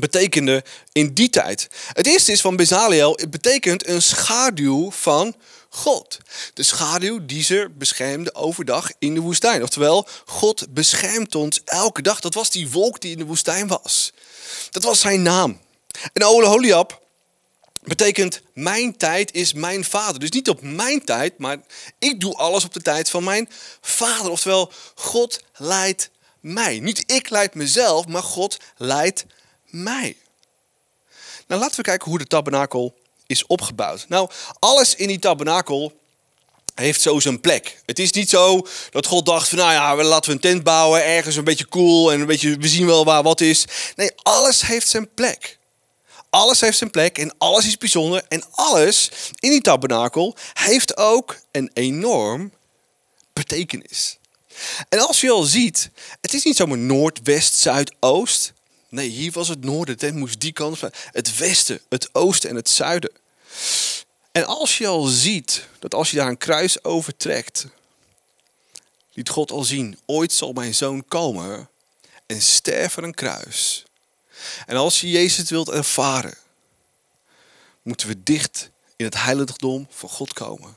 betekenden 0.00 0.62
in 0.92 1.14
die 1.14 1.30
tijd. 1.30 1.68
Het 1.92 2.06
eerste 2.06 2.32
is 2.32 2.40
van 2.40 2.56
Bezaliel, 2.56 3.12
het 3.16 3.30
betekent 3.30 3.88
een 3.88 4.02
schaduw 4.02 4.90
van 4.90 5.34
God. 5.68 6.18
De 6.54 6.62
schaduw 6.62 7.26
die 7.26 7.42
ze 7.42 7.70
beschermde 7.78 8.34
overdag 8.34 8.90
in 8.98 9.14
de 9.14 9.20
woestijn. 9.20 9.62
Oftewel, 9.62 10.08
God 10.24 10.66
beschermt 10.68 11.34
ons 11.34 11.60
elke 11.64 12.02
dag. 12.02 12.20
Dat 12.20 12.34
was 12.34 12.50
die 12.50 12.70
wolk 12.70 13.00
die 13.00 13.12
in 13.12 13.18
de 13.18 13.24
woestijn 13.24 13.66
was. 13.66 14.12
Dat 14.70 14.82
was 14.82 15.00
zijn 15.00 15.22
naam. 15.22 15.60
En 16.12 16.24
Oholiab 16.24 17.02
betekent 17.82 18.40
mijn 18.52 18.96
tijd 18.96 19.32
is 19.32 19.52
mijn 19.52 19.84
vader. 19.84 20.20
Dus 20.20 20.30
niet 20.30 20.48
op 20.48 20.62
mijn 20.62 21.04
tijd, 21.04 21.38
maar 21.38 21.58
ik 21.98 22.20
doe 22.20 22.34
alles 22.34 22.64
op 22.64 22.72
de 22.72 22.82
tijd 22.82 23.10
van 23.10 23.24
mijn 23.24 23.48
vader. 23.80 24.30
Oftewel, 24.30 24.72
God 24.94 25.40
leidt 25.56 26.10
mij. 26.40 26.78
Niet 26.78 27.12
ik 27.12 27.30
leid 27.30 27.54
mezelf, 27.54 28.06
maar 28.06 28.22
God 28.22 28.56
leidt 28.76 29.26
mij. 29.74 30.16
Nou, 31.46 31.60
laten 31.60 31.76
we 31.76 31.82
kijken 31.82 32.10
hoe 32.10 32.18
de 32.18 32.26
tabernakel 32.26 32.94
is 33.26 33.46
opgebouwd. 33.46 34.04
Nou, 34.08 34.30
alles 34.58 34.94
in 34.94 35.08
die 35.08 35.18
tabernakel 35.18 36.00
heeft 36.74 37.00
zo 37.00 37.20
zijn 37.20 37.40
plek. 37.40 37.82
Het 37.86 37.98
is 37.98 38.12
niet 38.12 38.30
zo 38.30 38.66
dat 38.90 39.06
God 39.06 39.26
dacht 39.26 39.48
van 39.48 39.58
nou 39.58 39.72
ja, 39.72 40.04
laten 40.04 40.30
we 40.30 40.34
een 40.34 40.42
tent 40.42 40.62
bouwen, 40.62 41.04
ergens 41.04 41.36
een 41.36 41.44
beetje 41.44 41.68
cool 41.68 42.12
en 42.12 42.20
een 42.20 42.26
beetje, 42.26 42.56
we 42.56 42.68
zien 42.68 42.86
wel 42.86 43.04
waar 43.04 43.22
wat 43.22 43.40
is. 43.40 43.64
Nee, 43.96 44.10
alles 44.22 44.66
heeft 44.66 44.88
zijn 44.88 45.14
plek. 45.14 45.58
Alles 46.30 46.60
heeft 46.60 46.78
zijn 46.78 46.90
plek 46.90 47.18
en 47.18 47.34
alles 47.38 47.66
is 47.66 47.78
bijzonder 47.78 48.24
en 48.28 48.44
alles 48.50 49.10
in 49.38 49.50
die 49.50 49.60
tabernakel 49.60 50.36
heeft 50.52 50.96
ook 50.96 51.38
een 51.50 51.70
enorm 51.72 52.52
betekenis. 53.32 54.18
En 54.88 54.98
als 54.98 55.20
je 55.20 55.30
al 55.30 55.42
ziet, 55.42 55.90
het 56.20 56.34
is 56.34 56.44
niet 56.44 56.56
zomaar 56.56 56.78
noord, 56.78 57.20
west, 57.22 57.54
zuid, 57.54 57.92
oost. 58.00 58.52
Nee, 58.94 59.08
hier 59.08 59.32
was 59.32 59.48
het 59.48 59.64
noorden, 59.64 59.96
het 59.98 60.14
moest 60.14 60.40
die 60.40 60.52
kant 60.52 60.78
van. 60.78 60.90
Het 61.10 61.36
westen, 61.36 61.80
het 61.88 62.08
oosten 62.12 62.50
en 62.50 62.56
het 62.56 62.68
zuiden. 62.68 63.10
En 64.32 64.46
als 64.46 64.78
je 64.78 64.86
al 64.86 65.04
ziet 65.04 65.68
dat 65.78 65.94
als 65.94 66.10
je 66.10 66.16
daar 66.16 66.28
een 66.28 66.36
kruis 66.36 66.84
overtrekt, 66.84 67.66
liet 69.12 69.28
God 69.28 69.50
al 69.50 69.64
zien, 69.64 69.98
ooit 70.06 70.32
zal 70.32 70.52
mijn 70.52 70.74
zoon 70.74 71.04
komen 71.04 71.68
en 72.26 72.42
sterven 72.42 73.04
een 73.04 73.14
kruis. 73.14 73.84
En 74.66 74.76
als 74.76 75.00
je 75.00 75.10
Jezus 75.10 75.50
wilt 75.50 75.68
ervaren, 75.68 76.38
moeten 77.82 78.08
we 78.08 78.22
dicht 78.22 78.70
in 78.96 79.04
het 79.04 79.22
heiligdom 79.22 79.86
van 79.90 80.08
God 80.08 80.32
komen. 80.32 80.76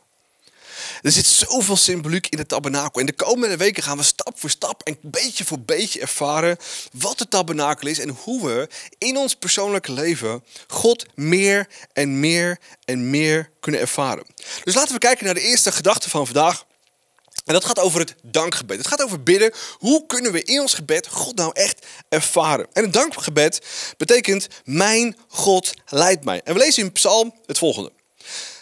Er 1.02 1.12
zit 1.12 1.26
zoveel 1.26 1.76
symboliek 1.76 2.28
in 2.28 2.38
het 2.38 2.48
tabernakel. 2.48 3.00
En 3.00 3.06
de 3.06 3.14
komende 3.14 3.58
weken 3.58 3.84
gaan 3.84 3.98
we 3.98 4.04
stap 4.04 4.40
voor 4.40 4.50
stap 4.50 4.82
en 4.84 4.98
beetje 5.02 5.46
voor 5.46 5.60
beetje 5.60 6.00
ervaren 6.00 6.58
wat 6.92 7.20
het 7.20 7.30
tabernakel 7.30 7.88
is 7.88 8.00
en 8.00 8.10
hoe 8.10 8.46
we 8.46 8.70
in 8.98 9.18
ons 9.18 9.36
persoonlijke 9.36 9.92
leven 9.92 10.44
God 10.68 11.06
meer 11.16 11.68
en 11.94 12.20
meer 12.20 12.60
en 12.86 13.10
meer 13.10 13.50
kunnen 13.60 13.82
ervaren. 13.82 14.26
Dus 14.64 14.76
laten 14.76 14.94
we 14.94 15.00
kijken 15.00 15.26
naar 15.26 15.34
de 15.34 15.42
eerste 15.42 15.72
gedachte 15.72 16.10
van 16.10 16.26
vandaag. 16.26 16.66
En 17.46 17.54
dat 17.54 17.66
gaat 17.66 17.80
over 17.80 18.00
het 18.00 18.16
dankgebed. 18.24 18.78
Het 18.78 18.88
gaat 18.88 19.04
over 19.04 19.24
bidden. 19.24 19.54
Hoe 19.78 20.06
kunnen 20.06 20.32
we 20.32 20.44
in 20.44 20.62
ons 20.62 20.74
gebed 20.74 21.08
God 21.08 21.36
nou 21.36 21.52
echt 21.54 21.86
ervaren? 22.10 22.68
En 22.74 22.84
een 22.84 22.92
dankgebed 22.92 23.62
betekent: 23.98 24.48
Mijn 24.64 25.18
God 25.28 25.74
leidt 25.86 26.24
mij. 26.24 26.42
En 26.44 26.54
we 26.54 26.60
lezen 26.60 26.84
in 26.84 26.92
Psalm 26.92 27.34
het 27.46 27.58
volgende: 27.58 27.92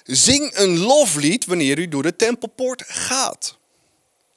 Zing 0.06 0.58
een 0.58 0.78
loflied 0.78 1.46
wanneer 1.46 1.80
u 1.80 1.88
door 1.88 2.04
de 2.04 2.16
tempelpoort 2.16 2.84
gaat. 2.88 3.58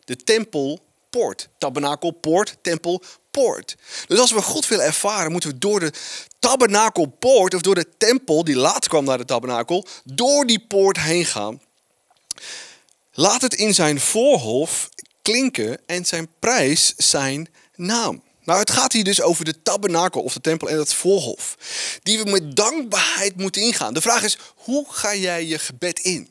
De 0.04 0.16
tempelpoort. 0.16 1.48
Tabernakelpoort, 1.58 2.56
tempelpoort. 2.62 3.76
Dus 4.06 4.18
als 4.18 4.32
we 4.32 4.42
God 4.42 4.68
willen 4.68 4.84
ervaren, 4.84 5.32
moeten 5.32 5.50
we 5.50 5.58
door 5.58 5.80
de 5.80 5.92
tabernakelpoort, 6.38 7.54
of 7.54 7.60
door 7.60 7.74
de 7.74 7.88
tempel 7.98 8.44
die 8.44 8.56
later 8.56 8.90
kwam 8.90 9.04
naar 9.04 9.18
de 9.18 9.24
tabernakel, 9.24 9.86
door 10.04 10.46
die 10.46 10.64
poort 10.68 11.00
heen 11.00 11.24
gaan. 11.24 11.60
Laat 13.12 13.42
het 13.42 13.54
in 13.54 13.74
zijn 13.74 14.00
voorhof 14.00 14.88
klinken 15.22 15.78
en 15.86 16.04
zijn 16.04 16.28
prijs 16.38 16.94
zijn 16.96 17.48
naam. 17.74 18.22
Nou, 18.48 18.60
het 18.60 18.70
gaat 18.70 18.92
hier 18.92 19.04
dus 19.04 19.20
over 19.20 19.44
de 19.44 19.62
tabernakel 19.62 20.22
of 20.22 20.32
de 20.32 20.40
tempel 20.40 20.68
en 20.68 20.78
het 20.78 20.94
voorhof. 20.94 21.56
Die 22.02 22.18
we 22.22 22.30
met 22.30 22.56
dankbaarheid 22.56 23.36
moeten 23.36 23.62
ingaan. 23.62 23.94
De 23.94 24.00
vraag 24.00 24.22
is, 24.22 24.38
hoe 24.54 24.86
ga 24.88 25.14
jij 25.14 25.44
je 25.44 25.58
gebed 25.58 25.98
in? 25.98 26.30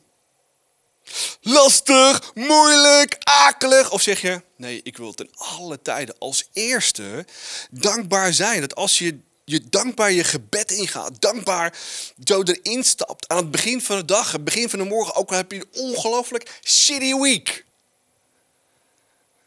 Lastig, 1.40 2.30
moeilijk, 2.34 3.16
akelig? 3.20 3.90
Of 3.90 4.02
zeg 4.02 4.20
je, 4.20 4.42
nee, 4.56 4.80
ik 4.82 4.96
wil 4.96 5.12
ten 5.12 5.30
alle 5.34 5.82
tijden 5.82 6.14
als 6.18 6.48
eerste 6.52 7.26
dankbaar 7.70 8.32
zijn. 8.32 8.60
Dat 8.60 8.74
als 8.74 8.98
je 8.98 9.18
je 9.44 9.68
dankbaar 9.68 10.12
je 10.12 10.24
gebed 10.24 10.70
ingaat, 10.70 11.20
dankbaar 11.20 11.78
zo 12.24 12.42
erin 12.42 12.84
stapt 12.84 13.28
aan 13.28 13.36
het 13.36 13.50
begin 13.50 13.82
van 13.82 13.96
de 13.96 14.04
dag, 14.04 14.32
het 14.32 14.44
begin 14.44 14.68
van 14.68 14.78
de 14.78 14.84
morgen, 14.84 15.14
ook 15.14 15.30
al 15.30 15.36
heb 15.36 15.52
je 15.52 15.58
een 15.58 15.80
ongelooflijk 15.80 16.60
shitty 16.62 17.14
week, 17.14 17.64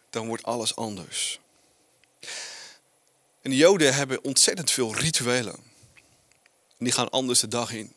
dan 0.10 0.28
wordt 0.28 0.44
alles 0.44 0.76
anders. 0.76 1.40
En 3.42 3.50
de 3.50 3.56
Joden 3.56 3.94
hebben 3.94 4.24
ontzettend 4.24 4.72
veel 4.72 4.96
rituelen. 4.96 5.56
En 6.78 6.88
die 6.88 6.92
gaan 6.92 7.10
anders 7.10 7.40
de 7.40 7.48
dag 7.48 7.72
in. 7.72 7.94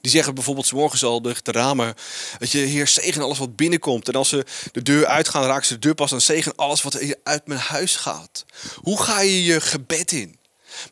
Die 0.00 0.12
zeggen 0.12 0.34
bijvoorbeeld 0.34 0.66
s 0.66 0.72
morgens 0.72 1.04
al 1.04 1.22
de, 1.22 1.36
de 1.42 1.52
ramen, 1.52 1.94
dat 2.38 2.50
je 2.50 2.58
heer 2.58 2.88
zegen 2.88 3.22
alles 3.22 3.38
wat 3.38 3.56
binnenkomt. 3.56 4.08
En 4.08 4.14
als 4.14 4.28
ze 4.28 4.44
de 4.72 4.82
deur 4.82 5.06
uitgaan, 5.06 5.44
raken 5.44 5.66
ze 5.66 5.72
de 5.72 5.78
deur 5.78 5.94
pas 5.94 6.12
aan 6.12 6.20
zegen 6.20 6.56
alles 6.56 6.82
wat 6.82 7.16
uit 7.22 7.46
mijn 7.46 7.60
huis 7.60 7.96
gaat. 7.96 8.44
Hoe 8.74 9.02
ga 9.02 9.20
je 9.20 9.44
je 9.44 9.60
gebed 9.60 10.12
in? 10.12 10.38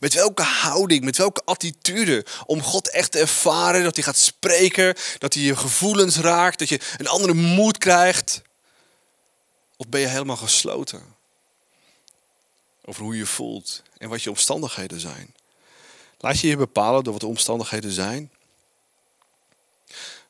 Met 0.01 0.15
welke 0.15 0.43
houding, 0.43 1.05
met 1.05 1.17
welke 1.17 1.43
attitude 1.45 2.25
om 2.47 2.63
God 2.63 2.91
echt 2.91 3.13
te 3.13 3.19
ervaren, 3.19 3.83
dat 3.83 3.95
hij 3.95 4.05
gaat 4.05 4.17
spreken, 4.17 4.95
dat 5.19 5.35
hij 5.35 5.43
je 5.43 5.57
gevoelens 5.57 6.17
raakt, 6.17 6.59
dat 6.59 6.69
je 6.69 6.81
een 6.97 7.09
andere 7.09 7.35
moed 7.35 7.79
krijgt? 7.79 8.43
Of 9.77 9.89
ben 9.89 10.01
je 10.01 10.07
helemaal 10.07 10.37
gesloten? 10.37 11.03
Over 12.85 13.03
hoe 13.03 13.17
je 13.17 13.27
voelt 13.27 13.83
en 13.99 14.09
wat 14.09 14.23
je 14.23 14.31
omstandigheden 14.31 15.01
zijn. 15.01 15.35
Laat 16.19 16.41
je 16.41 16.49
je 16.49 16.57
bepalen 16.57 17.05
door 17.05 17.13
wat 17.13 17.23
de 17.23 17.29
omstandigheden 17.29 17.91
zijn? 17.91 18.31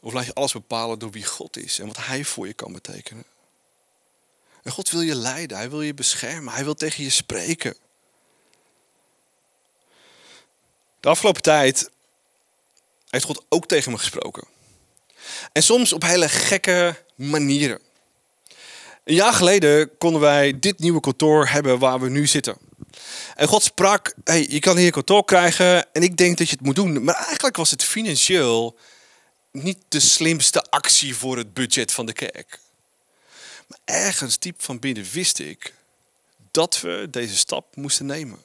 Of 0.01 0.13
laat 0.13 0.27
je 0.27 0.35
alles 0.35 0.53
bepalen 0.53 0.99
door 0.99 1.11
wie 1.11 1.25
God 1.25 1.57
is 1.57 1.79
en 1.79 1.87
wat 1.87 1.97
Hij 1.97 2.25
voor 2.25 2.47
je 2.47 2.53
kan 2.53 2.73
betekenen? 2.73 3.25
En 4.63 4.73
God 4.73 4.91
wil 4.91 5.01
je 5.01 5.15
leiden, 5.15 5.57
Hij 5.57 5.71
wil 5.71 5.83
je 5.83 5.95
beschermen, 5.95 6.53
Hij 6.53 6.65
wil 6.65 6.75
tegen 6.75 7.05
je 7.05 7.11
spreken. 7.11 7.77
De 11.01 11.09
afgelopen 11.09 11.43
tijd 11.43 11.91
heeft 13.09 13.25
God 13.25 13.45
ook 13.49 13.67
tegen 13.67 13.93
me 13.93 13.99
gesproken. 13.99 14.45
En 15.53 15.63
soms 15.63 15.93
op 15.93 16.03
hele 16.03 16.29
gekke 16.29 17.05
manieren. 17.15 17.81
Een 19.05 19.15
jaar 19.15 19.33
geleden 19.33 19.97
konden 19.99 20.21
wij 20.21 20.59
dit 20.59 20.79
nieuwe 20.79 21.01
kantoor 21.01 21.49
hebben 21.49 21.79
waar 21.79 22.01
we 22.01 22.09
nu 22.09 22.27
zitten. 22.27 22.57
En 23.35 23.49
God 23.49 23.63
sprak, 23.63 24.15
hey, 24.25 24.47
je 24.49 24.59
kan 24.59 24.77
hier 24.77 24.91
kantoor 24.91 25.25
krijgen 25.25 25.93
en 25.93 26.03
ik 26.03 26.17
denk 26.17 26.39
dat 26.39 26.49
je 26.49 26.55
het 26.57 26.65
moet 26.65 26.75
doen. 26.75 27.05
Maar 27.05 27.15
eigenlijk 27.15 27.57
was 27.57 27.71
het 27.71 27.85
financieel 27.85 28.79
niet 29.53 29.79
de 29.89 30.01
slimste 30.01 30.63
actie 30.63 31.17
voor 31.17 31.37
het 31.37 31.55
budget 31.55 31.93
van 31.93 32.07
de 32.07 32.13
kerk. 32.13 32.59
Maar 33.67 33.79
ergens 33.85 34.39
diep 34.39 34.63
van 34.63 34.79
binnen 34.79 35.07
wist 35.13 35.39
ik 35.39 35.75
dat 36.51 36.81
we 36.81 37.07
deze 37.11 37.37
stap 37.37 37.77
moesten 37.77 38.07
nemen. 38.07 38.39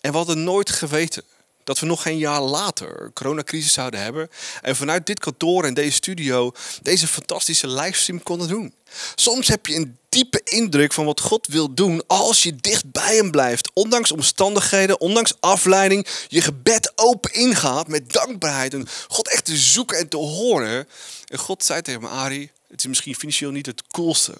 En 0.00 0.10
we 0.10 0.16
hadden 0.16 0.44
nooit 0.44 0.70
geweten 0.70 1.24
dat 1.68 1.78
we 1.78 1.86
nog 1.86 2.02
geen 2.02 2.18
jaar 2.18 2.40
later 2.40 3.10
coronacrisis 3.14 3.72
zouden 3.72 4.00
hebben. 4.00 4.30
En 4.62 4.76
vanuit 4.76 5.06
dit 5.06 5.18
kantoor 5.18 5.64
en 5.64 5.74
deze 5.74 5.90
studio 5.90 6.52
deze 6.82 7.06
fantastische 7.06 7.68
livestream 7.68 8.22
konden 8.22 8.48
doen. 8.48 8.74
Soms 9.14 9.48
heb 9.48 9.66
je 9.66 9.74
een 9.74 9.98
diepe 10.08 10.40
indruk 10.44 10.92
van 10.92 11.04
wat 11.04 11.20
God 11.20 11.46
wil 11.46 11.74
doen 11.74 12.02
als 12.06 12.42
je 12.42 12.56
dicht 12.56 12.92
bij 12.92 13.16
hem 13.16 13.30
blijft. 13.30 13.70
Ondanks 13.74 14.12
omstandigheden, 14.12 15.00
ondanks 15.00 15.32
afleiding, 15.40 16.06
je 16.28 16.40
gebed 16.40 16.92
open 16.94 17.32
ingaat 17.32 17.88
met 17.88 18.12
dankbaarheid. 18.12 18.74
En 18.74 18.88
God 19.08 19.28
echt 19.28 19.44
te 19.44 19.56
zoeken 19.56 19.98
en 19.98 20.08
te 20.08 20.16
horen. 20.16 20.88
En 21.26 21.38
God 21.38 21.64
zei 21.64 21.82
tegen 21.82 22.00
me, 22.00 22.08
Ari, 22.08 22.50
het 22.68 22.80
is 22.80 22.86
misschien 22.86 23.14
financieel 23.14 23.50
niet 23.50 23.66
het 23.66 23.82
coolste, 23.86 24.34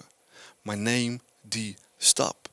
maar 0.61 0.77
neem 0.77 1.21
die 1.41 1.77
stap. 1.97 2.48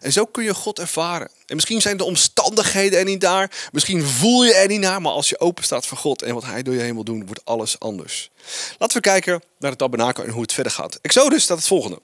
En 0.00 0.12
zo 0.12 0.24
kun 0.24 0.44
je 0.44 0.54
God 0.54 0.78
ervaren. 0.78 1.30
En 1.46 1.54
misschien 1.54 1.80
zijn 1.80 1.96
de 1.96 2.04
omstandigheden 2.04 2.98
er 2.98 3.04
niet 3.04 3.20
daar. 3.20 3.68
Misschien 3.72 4.04
voel 4.04 4.44
je 4.44 4.54
er 4.54 4.68
niet 4.68 4.80
naar. 4.80 5.02
Maar 5.02 5.12
als 5.12 5.28
je 5.28 5.40
open 5.40 5.64
staat 5.64 5.86
voor 5.86 5.98
God 5.98 6.22
en 6.22 6.34
wat 6.34 6.44
Hij 6.44 6.62
door 6.62 6.74
je 6.74 6.80
heen 6.80 6.94
wil 6.94 7.04
doen, 7.04 7.26
wordt 7.26 7.44
alles 7.44 7.78
anders. 7.80 8.30
Laten 8.78 8.96
we 8.96 9.02
kijken 9.02 9.42
naar 9.58 9.70
het 9.70 9.78
tabernakel 9.78 10.24
en 10.24 10.30
hoe 10.30 10.42
het 10.42 10.52
verder 10.52 10.72
gaat. 10.72 10.98
Exodus 11.02 11.42
staat 11.42 11.56
het 11.56 11.66
volgende. 11.66 12.00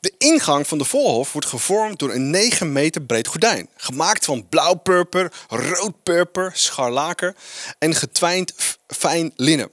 De 0.00 0.12
ingang 0.18 0.66
van 0.66 0.78
de 0.78 0.84
voorhof 0.84 1.32
wordt 1.32 1.48
gevormd 1.48 1.98
door 1.98 2.12
een 2.12 2.30
9 2.30 2.72
meter 2.72 3.02
breed 3.02 3.26
gordijn. 3.26 3.68
Gemaakt 3.76 4.24
van 4.24 4.48
blauw-purper, 4.48 5.32
rood-purper, 5.48 6.50
scharlaken 6.54 7.36
en 7.78 7.94
getwijnd 7.94 8.54
fijn 8.86 9.32
linnen. 9.36 9.70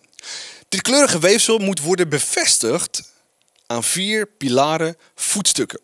Dit 0.69 0.81
kleurige 0.81 1.19
weefsel 1.19 1.57
moet 1.57 1.81
worden 1.81 2.09
bevestigd 2.09 3.11
aan 3.67 3.83
vier 3.83 4.25
pilaren 4.25 4.97
voetstukken. 5.15 5.79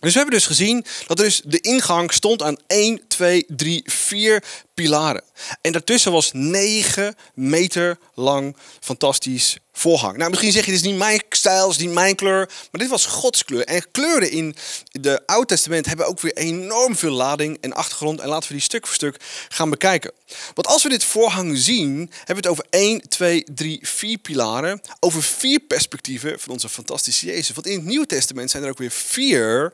Dus 0.00 0.12
we 0.12 0.18
hebben 0.18 0.38
dus 0.38 0.46
gezien 0.46 0.84
dat 1.06 1.18
er 1.18 1.24
dus 1.24 1.42
de 1.44 1.60
ingang 1.60 2.12
stond 2.12 2.42
aan 2.42 2.56
1, 2.66 3.00
2, 3.08 3.44
3, 3.48 3.82
4 3.84 4.44
pilaren. 4.82 5.22
En 5.60 5.72
daartussen 5.72 6.12
was 6.12 6.30
9 6.32 7.14
meter 7.34 7.98
lang 8.14 8.56
fantastisch 8.80 9.58
voorhang. 9.72 10.16
Nou, 10.16 10.30
misschien 10.30 10.52
zeg 10.52 10.64
je, 10.64 10.70
dit 10.70 10.80
is 10.80 10.86
niet 10.86 10.98
mijn 10.98 11.22
stijl, 11.28 11.66
dit 11.66 11.76
is 11.76 11.84
niet 11.84 11.94
mijn 11.94 12.14
kleur. 12.14 12.46
Maar 12.70 12.80
dit 12.80 12.88
was 12.88 13.06
Gods 13.06 13.44
kleur. 13.44 13.64
En 13.64 13.90
kleuren 13.90 14.30
in 14.30 14.56
de 14.90 15.22
Oude 15.26 15.46
Testament 15.46 15.86
hebben 15.86 16.06
ook 16.06 16.20
weer 16.20 16.36
enorm 16.36 16.96
veel 16.96 17.12
lading 17.12 17.58
en 17.60 17.72
achtergrond. 17.72 18.20
En 18.20 18.28
laten 18.28 18.48
we 18.48 18.54
die 18.54 18.62
stuk 18.62 18.86
voor 18.86 18.94
stuk 18.94 19.16
gaan 19.48 19.70
bekijken. 19.70 20.12
Want 20.54 20.66
als 20.66 20.82
we 20.82 20.88
dit 20.88 21.04
voorhang 21.04 21.58
zien, 21.58 22.10
hebben 22.24 22.26
we 22.26 22.34
het 22.34 22.46
over 22.46 22.66
1, 22.70 23.08
2, 23.08 23.44
3, 23.54 23.78
4 23.82 24.18
pilaren. 24.18 24.80
Over 25.00 25.22
vier 25.22 25.60
perspectieven 25.60 26.40
van 26.40 26.52
onze 26.52 26.68
fantastische 26.68 27.26
Jezus. 27.26 27.54
Want 27.54 27.66
in 27.66 27.76
het 27.76 27.84
Nieuwe 27.84 28.06
Testament 28.06 28.50
zijn 28.50 28.62
er 28.62 28.70
ook 28.70 28.78
weer 28.78 28.90
vier 28.90 29.72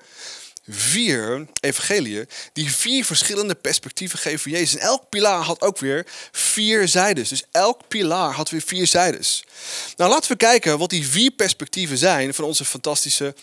vier 0.68 1.46
evangeliën 1.60 2.28
die 2.52 2.70
vier 2.70 3.04
verschillende 3.04 3.54
perspectieven 3.54 4.18
geven 4.18 4.38
van 4.38 4.50
Jezus. 4.50 4.74
En 4.74 4.86
elk 4.86 5.08
pilaar 5.08 5.42
had 5.42 5.60
ook 5.60 5.78
weer 5.78 6.06
vier 6.32 6.88
zijdes. 6.88 7.28
Dus 7.28 7.44
elk 7.50 7.88
pilaar 7.88 8.32
had 8.32 8.50
weer 8.50 8.62
vier 8.66 8.86
zijdes. 8.86 9.44
Nou, 9.96 10.10
laten 10.10 10.30
we 10.30 10.36
kijken 10.36 10.78
wat 10.78 10.90
die 10.90 11.06
vier 11.08 11.30
perspectieven 11.30 11.98
zijn 11.98 12.34
van 12.34 12.44
onze 12.44 12.64
fantastische 12.64 13.34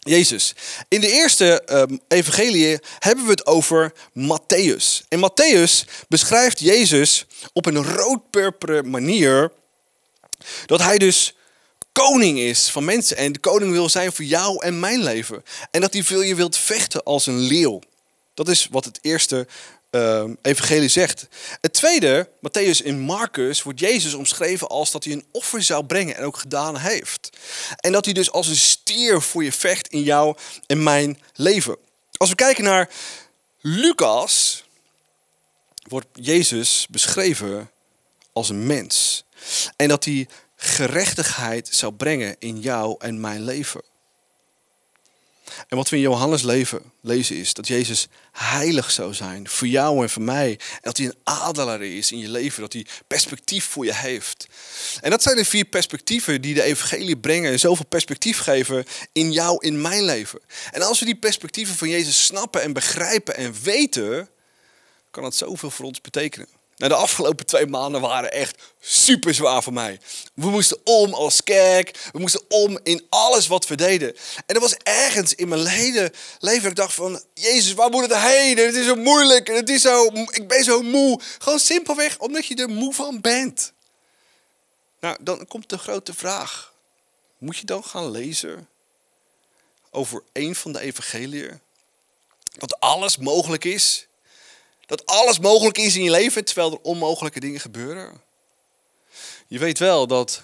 Jezus. 0.00 0.54
In 0.88 1.00
de 1.00 1.10
eerste 1.10 1.62
um, 1.70 2.00
evangelie 2.08 2.78
hebben 2.98 3.24
we 3.24 3.30
het 3.30 3.46
over 3.46 3.92
Matthäus. 4.08 5.08
En 5.08 5.30
Matthäus 5.30 5.90
beschrijft 6.08 6.60
Jezus 6.60 7.26
op 7.52 7.66
een 7.66 7.84
roodpurperen 7.84 8.90
manier 8.90 9.52
dat 10.66 10.82
hij 10.82 10.98
dus 10.98 11.34
koning 12.02 12.38
is 12.38 12.70
van 12.70 12.84
mensen 12.84 13.16
en 13.16 13.32
de 13.32 13.38
koning 13.38 13.72
wil 13.72 13.88
zijn 13.88 14.12
voor 14.12 14.24
jou 14.24 14.64
en 14.64 14.80
mijn 14.80 15.02
leven. 15.02 15.42
En 15.70 15.80
dat 15.80 15.92
hij 15.92 16.02
veel 16.02 16.22
je 16.22 16.34
wilt 16.34 16.56
vechten 16.56 17.02
als 17.02 17.26
een 17.26 17.38
leeuw. 17.38 17.80
Dat 18.34 18.48
is 18.48 18.68
wat 18.70 18.84
het 18.84 18.98
eerste 19.02 19.46
uh, 19.90 20.24
evangelie 20.42 20.88
zegt. 20.88 21.26
Het 21.60 21.72
tweede, 21.72 22.28
Matthäus 22.40 22.84
in 22.84 23.00
Marcus, 23.00 23.62
wordt 23.62 23.80
Jezus 23.80 24.14
omschreven 24.14 24.68
als 24.68 24.90
dat 24.90 25.04
hij 25.04 25.12
een 25.12 25.26
offer 25.32 25.62
zou 25.62 25.84
brengen 25.84 26.16
en 26.16 26.24
ook 26.24 26.36
gedaan 26.36 26.76
heeft. 26.76 27.30
En 27.76 27.92
dat 27.92 28.04
hij 28.04 28.14
dus 28.14 28.32
als 28.32 28.48
een 28.48 28.56
stier 28.56 29.22
voor 29.22 29.44
je 29.44 29.52
vecht 29.52 29.88
in 29.88 30.02
jou 30.02 30.36
en 30.66 30.82
mijn 30.82 31.20
leven. 31.34 31.76
Als 32.16 32.28
we 32.28 32.34
kijken 32.34 32.64
naar 32.64 32.90
Lucas, 33.60 34.64
wordt 35.82 36.06
Jezus 36.12 36.86
beschreven 36.90 37.70
als 38.32 38.48
een 38.48 38.66
mens. 38.66 39.24
En 39.76 39.88
dat 39.88 40.04
hij 40.04 40.28
gerechtigheid 40.56 41.68
zou 41.70 41.92
brengen 41.92 42.36
in 42.38 42.60
jou 42.60 42.96
en 42.98 43.20
mijn 43.20 43.44
leven. 43.44 43.82
En 45.68 45.76
wat 45.76 45.88
we 45.88 45.96
in 45.96 46.02
Johannes 46.02 46.42
leven 46.42 46.82
lezen 47.00 47.36
is 47.36 47.54
dat 47.54 47.68
Jezus 47.68 48.08
heilig 48.32 48.90
zou 48.90 49.14
zijn 49.14 49.48
voor 49.48 49.66
jou 49.66 50.02
en 50.02 50.10
voor 50.10 50.22
mij. 50.22 50.50
En 50.50 50.80
dat 50.82 50.96
hij 50.96 51.06
een 51.06 51.18
adelaar 51.24 51.82
is 51.82 52.12
in 52.12 52.18
je 52.18 52.28
leven, 52.28 52.60
dat 52.60 52.72
hij 52.72 52.86
perspectief 53.06 53.64
voor 53.64 53.84
je 53.84 53.94
heeft. 53.94 54.46
En 55.00 55.10
dat 55.10 55.22
zijn 55.22 55.36
de 55.36 55.44
vier 55.44 55.64
perspectieven 55.64 56.40
die 56.40 56.54
de 56.54 56.62
evangelie 56.62 57.16
brengen 57.16 57.52
en 57.52 57.58
zoveel 57.58 57.86
perspectief 57.86 58.38
geven 58.38 58.84
in 59.12 59.32
jou, 59.32 59.66
in 59.66 59.80
mijn 59.80 60.04
leven. 60.04 60.40
En 60.70 60.82
als 60.82 60.98
we 60.98 61.04
die 61.04 61.16
perspectieven 61.16 61.74
van 61.74 61.88
Jezus 61.88 62.24
snappen 62.24 62.62
en 62.62 62.72
begrijpen 62.72 63.36
en 63.36 63.54
weten, 63.62 64.28
kan 65.10 65.22
dat 65.22 65.34
zoveel 65.34 65.70
voor 65.70 65.86
ons 65.86 66.00
betekenen. 66.00 66.55
Nou, 66.76 66.92
de 66.92 66.98
afgelopen 66.98 67.46
twee 67.46 67.66
maanden 67.66 68.00
waren 68.00 68.32
echt 68.32 68.62
super 68.80 69.34
zwaar 69.34 69.62
voor 69.62 69.72
mij. 69.72 70.00
We 70.34 70.50
moesten 70.50 70.78
om 70.84 71.14
als 71.14 71.42
kerk. 71.42 72.08
We 72.12 72.18
moesten 72.18 72.44
om 72.48 72.78
in 72.82 73.06
alles 73.08 73.46
wat 73.46 73.66
we 73.66 73.74
deden. 73.74 74.16
En 74.46 74.54
er 74.54 74.60
was 74.60 74.76
ergens 74.82 75.34
in 75.34 75.48
mijn 75.48 75.66
hele 75.66 76.12
leven 76.38 76.70
ik 76.70 76.76
dacht 76.76 76.94
van... 76.94 77.22
Jezus, 77.34 77.74
waar 77.74 77.90
moet 77.90 78.02
het 78.02 78.16
heen? 78.16 78.56
Het 78.56 78.74
is 78.74 78.86
zo 78.86 78.94
moeilijk. 78.94 79.48
En 79.48 79.54
het 79.54 79.68
is 79.68 79.82
zo, 79.82 80.04
ik 80.06 80.48
ben 80.48 80.64
zo 80.64 80.82
moe. 80.82 81.20
Gewoon 81.38 81.58
simpelweg 81.58 82.18
omdat 82.18 82.46
je 82.46 82.54
er 82.54 82.68
moe 82.68 82.94
van 82.94 83.20
bent. 83.20 83.72
Nou, 85.00 85.16
dan 85.20 85.46
komt 85.46 85.68
de 85.68 85.78
grote 85.78 86.14
vraag. 86.14 86.74
Moet 87.38 87.56
je 87.56 87.66
dan 87.66 87.84
gaan 87.84 88.10
lezen 88.10 88.68
over 89.90 90.22
een 90.32 90.54
van 90.54 90.72
de 90.72 90.80
evangeliën? 90.80 91.60
Dat 92.52 92.80
alles 92.80 93.16
mogelijk 93.16 93.64
is 93.64 94.05
dat 94.86 95.06
alles 95.06 95.38
mogelijk 95.38 95.78
is 95.78 95.96
in 95.96 96.02
je 96.02 96.10
leven 96.10 96.44
terwijl 96.44 96.72
er 96.72 96.80
onmogelijke 96.80 97.40
dingen 97.40 97.60
gebeuren. 97.60 98.20
Je 99.46 99.58
weet 99.58 99.78
wel 99.78 100.06
dat 100.06 100.42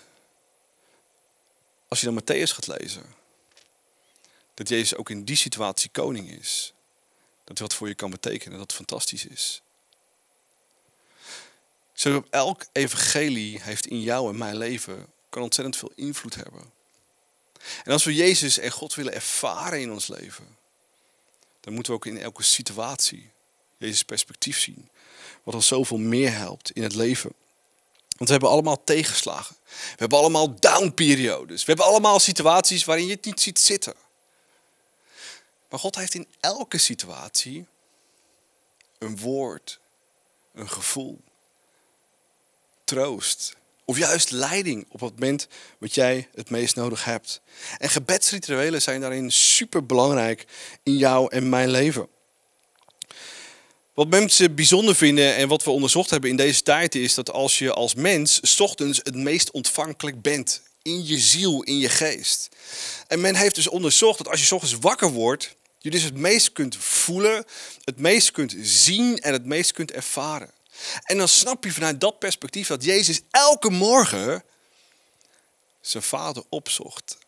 als 1.88 2.00
je 2.00 2.06
dan 2.06 2.20
Matthäus 2.20 2.54
gaat 2.54 2.66
lezen, 2.66 3.14
dat 4.54 4.68
Jezus 4.68 4.96
ook 4.96 5.10
in 5.10 5.24
die 5.24 5.36
situatie 5.36 5.90
koning 5.90 6.30
is. 6.30 6.72
Dat 7.44 7.58
hij 7.58 7.66
wat 7.66 7.76
voor 7.76 7.88
je 7.88 7.94
kan 7.94 8.10
betekenen, 8.10 8.58
dat 8.58 8.72
fantastisch 8.72 9.26
is. 9.26 9.62
Zo 11.92 12.24
elk 12.30 12.64
evangelie 12.72 13.62
heeft 13.62 13.86
in 13.86 14.00
jou 14.00 14.28
en 14.30 14.38
mijn 14.38 14.56
leven 14.56 15.06
kan 15.28 15.42
ontzettend 15.42 15.76
veel 15.76 15.92
invloed 15.94 16.34
hebben. 16.34 16.72
En 17.84 17.92
als 17.92 18.04
we 18.04 18.14
Jezus 18.14 18.58
en 18.58 18.70
God 18.70 18.94
willen 18.94 19.14
ervaren 19.14 19.80
in 19.80 19.92
ons 19.92 20.06
leven, 20.06 20.56
dan 21.60 21.74
moeten 21.74 21.92
we 21.92 21.98
ook 21.98 22.06
in 22.06 22.18
elke 22.18 22.42
situatie 22.42 23.30
Jezus 23.82 24.02
perspectief 24.02 24.58
zien. 24.58 24.88
Wat 25.42 25.54
ons 25.54 25.66
zoveel 25.66 25.98
meer 25.98 26.32
helpt 26.32 26.70
in 26.70 26.82
het 26.82 26.94
leven. 26.94 27.32
Want 28.16 28.28
we 28.28 28.30
hebben 28.30 28.50
allemaal 28.50 28.84
tegenslagen. 28.84 29.56
We 29.64 29.96
hebben 29.96 30.18
allemaal 30.18 30.60
downperiodes. 30.60 31.60
We 31.60 31.66
hebben 31.66 31.86
allemaal 31.86 32.20
situaties 32.20 32.84
waarin 32.84 33.06
je 33.06 33.12
het 33.12 33.24
niet 33.24 33.40
ziet 33.40 33.58
zitten. 33.58 33.94
Maar 35.70 35.78
God 35.78 35.96
heeft 35.96 36.14
in 36.14 36.26
elke 36.40 36.78
situatie 36.78 37.66
een 38.98 39.18
woord, 39.18 39.80
een 40.54 40.68
gevoel, 40.68 41.20
troost. 42.84 43.56
Of 43.84 43.98
juist 43.98 44.30
leiding 44.30 44.86
op 44.88 45.00
het 45.00 45.12
moment 45.12 45.48
wat 45.78 45.94
jij 45.94 46.28
het 46.34 46.50
meest 46.50 46.76
nodig 46.76 47.04
hebt. 47.04 47.40
En 47.78 47.88
gebedsrituelen 47.88 48.82
zijn 48.82 49.00
daarin 49.00 49.30
super 49.30 49.86
belangrijk 49.86 50.46
in 50.82 50.96
jou 50.96 51.30
en 51.30 51.48
mijn 51.48 51.68
leven. 51.68 52.08
Wat 53.94 54.08
mensen 54.08 54.54
bijzonder 54.54 54.94
vinden 54.94 55.34
en 55.34 55.48
wat 55.48 55.64
we 55.64 55.70
onderzocht 55.70 56.10
hebben 56.10 56.30
in 56.30 56.36
deze 56.36 56.62
tijd 56.62 56.94
is 56.94 57.14
dat 57.14 57.30
als 57.30 57.58
je 57.58 57.72
als 57.72 57.94
mens 57.94 58.60
ochtends 58.60 59.00
het 59.02 59.14
meest 59.14 59.50
ontvankelijk 59.50 60.22
bent 60.22 60.62
in 60.82 61.06
je 61.06 61.18
ziel, 61.18 61.62
in 61.62 61.78
je 61.78 61.88
geest. 61.88 62.48
En 63.06 63.20
men 63.20 63.34
heeft 63.34 63.54
dus 63.54 63.68
onderzocht 63.68 64.18
dat 64.18 64.28
als 64.28 64.48
je 64.48 64.54
ochtends 64.54 64.78
wakker 64.80 65.10
wordt, 65.10 65.56
je 65.78 65.90
dus 65.90 66.02
het 66.02 66.16
meest 66.16 66.52
kunt 66.52 66.76
voelen, 66.76 67.44
het 67.84 67.98
meest 67.98 68.30
kunt 68.30 68.54
zien 68.60 69.18
en 69.18 69.32
het 69.32 69.44
meest 69.44 69.72
kunt 69.72 69.90
ervaren. 69.90 70.50
En 71.02 71.18
dan 71.18 71.28
snap 71.28 71.64
je 71.64 71.72
vanuit 71.72 72.00
dat 72.00 72.18
perspectief 72.18 72.66
dat 72.66 72.84
Jezus 72.84 73.20
elke 73.30 73.70
morgen 73.70 74.44
zijn 75.80 76.02
vader 76.02 76.42
opzocht. 76.48 77.18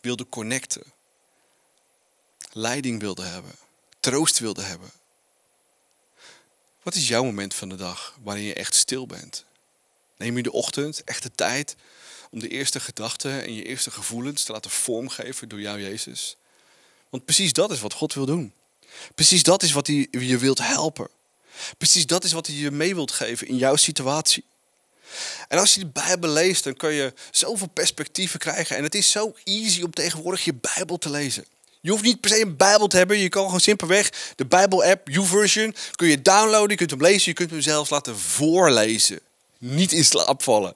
Wilde 0.00 0.28
connecten. 0.28 0.82
Leiding 2.52 3.00
wilde 3.00 3.22
hebben. 3.22 3.54
Troost 4.00 4.38
wilde 4.38 4.62
hebben. 4.62 4.90
Wat 6.86 6.94
is 6.94 7.08
jouw 7.08 7.24
moment 7.24 7.54
van 7.54 7.68
de 7.68 7.74
dag 7.74 8.18
waarin 8.22 8.44
je 8.44 8.54
echt 8.54 8.74
stil 8.74 9.06
bent? 9.06 9.44
Neem 10.16 10.36
je 10.36 10.42
de 10.42 10.52
ochtend 10.52 11.04
echt 11.04 11.22
de 11.22 11.30
tijd 11.34 11.76
om 12.30 12.38
de 12.38 12.48
eerste 12.48 12.80
gedachten 12.80 13.44
en 13.44 13.54
je 13.54 13.64
eerste 13.64 13.90
gevoelens 13.90 14.44
te 14.44 14.52
laten 14.52 14.70
vormgeven 14.70 15.48
door 15.48 15.60
jou, 15.60 15.80
Jezus? 15.80 16.36
Want 17.10 17.24
precies 17.24 17.52
dat 17.52 17.70
is 17.70 17.80
wat 17.80 17.92
God 17.92 18.14
wil 18.14 18.26
doen. 18.26 18.52
Precies 19.14 19.42
dat 19.42 19.62
is 19.62 19.72
wat 19.72 19.86
hij 19.86 20.08
je 20.10 20.38
wilt 20.38 20.58
helpen. 20.58 21.08
Precies 21.78 22.06
dat 22.06 22.24
is 22.24 22.32
wat 22.32 22.46
hij 22.46 22.56
je 22.56 22.70
mee 22.70 22.94
wilt 22.94 23.12
geven 23.12 23.46
in 23.46 23.56
jouw 23.56 23.76
situatie. 23.76 24.44
En 25.48 25.58
als 25.58 25.74
je 25.74 25.80
de 25.80 25.86
Bijbel 25.86 26.30
leest, 26.30 26.64
dan 26.64 26.76
kun 26.76 26.92
je 26.92 27.12
zoveel 27.30 27.68
perspectieven 27.68 28.38
krijgen. 28.38 28.76
En 28.76 28.82
het 28.82 28.94
is 28.94 29.10
zo 29.10 29.34
easy 29.44 29.82
om 29.82 29.90
tegenwoordig 29.90 30.44
je 30.44 30.54
Bijbel 30.54 30.98
te 30.98 31.10
lezen. 31.10 31.46
Je 31.86 31.92
hoeft 31.92 32.04
niet 32.04 32.20
per 32.20 32.30
se 32.30 32.40
een 32.40 32.56
Bijbel 32.56 32.86
te 32.86 32.96
hebben. 32.96 33.18
Je 33.18 33.28
kan 33.28 33.44
gewoon 33.44 33.60
simpelweg 33.60 34.12
de 34.36 34.46
Bijbel-app, 34.46 35.08
YouVersion, 35.08 35.74
kun 35.94 36.08
je 36.08 36.22
downloaden. 36.22 36.70
Je 36.70 36.76
kunt 36.76 36.90
hem 36.90 37.00
lezen. 37.00 37.22
Je 37.24 37.32
kunt 37.32 37.50
hem 37.50 37.60
zelfs 37.60 37.90
laten 37.90 38.18
voorlezen. 38.18 39.20
Niet 39.58 39.92
in 39.92 40.04
slaap 40.04 40.42
vallen. 40.42 40.72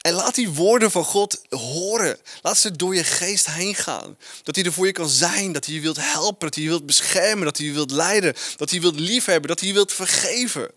En 0.00 0.12
laat 0.12 0.34
die 0.34 0.50
woorden 0.50 0.90
van 0.90 1.04
God 1.04 1.42
horen. 1.48 2.18
Laat 2.42 2.58
ze 2.58 2.76
door 2.76 2.94
je 2.94 3.04
geest 3.04 3.46
heen 3.46 3.74
gaan. 3.74 4.18
Dat 4.42 4.54
hij 4.54 4.64
er 4.64 4.72
voor 4.72 4.86
je 4.86 4.92
kan 4.92 5.08
zijn. 5.08 5.52
Dat 5.52 5.66
hij 5.66 5.74
je 5.74 5.80
wilt 5.80 5.96
helpen. 6.00 6.46
Dat 6.46 6.54
hij 6.54 6.64
je 6.64 6.70
wilt 6.70 6.86
beschermen. 6.86 7.44
Dat 7.44 7.56
hij 7.56 7.66
je 7.66 7.72
wilt 7.72 7.90
leiden. 7.90 8.34
Dat 8.56 8.70
hij 8.70 8.78
je 8.78 8.84
wilt 8.84 9.00
liefhebben. 9.00 9.48
Dat 9.48 9.58
hij 9.58 9.68
je 9.68 9.74
wilt 9.74 9.92
vergeven. 9.92 10.70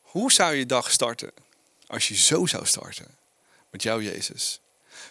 Hoe 0.00 0.32
zou 0.32 0.54
je 0.54 0.66
dag 0.66 0.90
starten 0.90 1.30
als 1.86 2.08
je 2.08 2.16
zo 2.16 2.46
zou 2.46 2.66
starten 2.66 3.06
met 3.70 3.82
jou, 3.82 4.04
Jezus? 4.04 4.60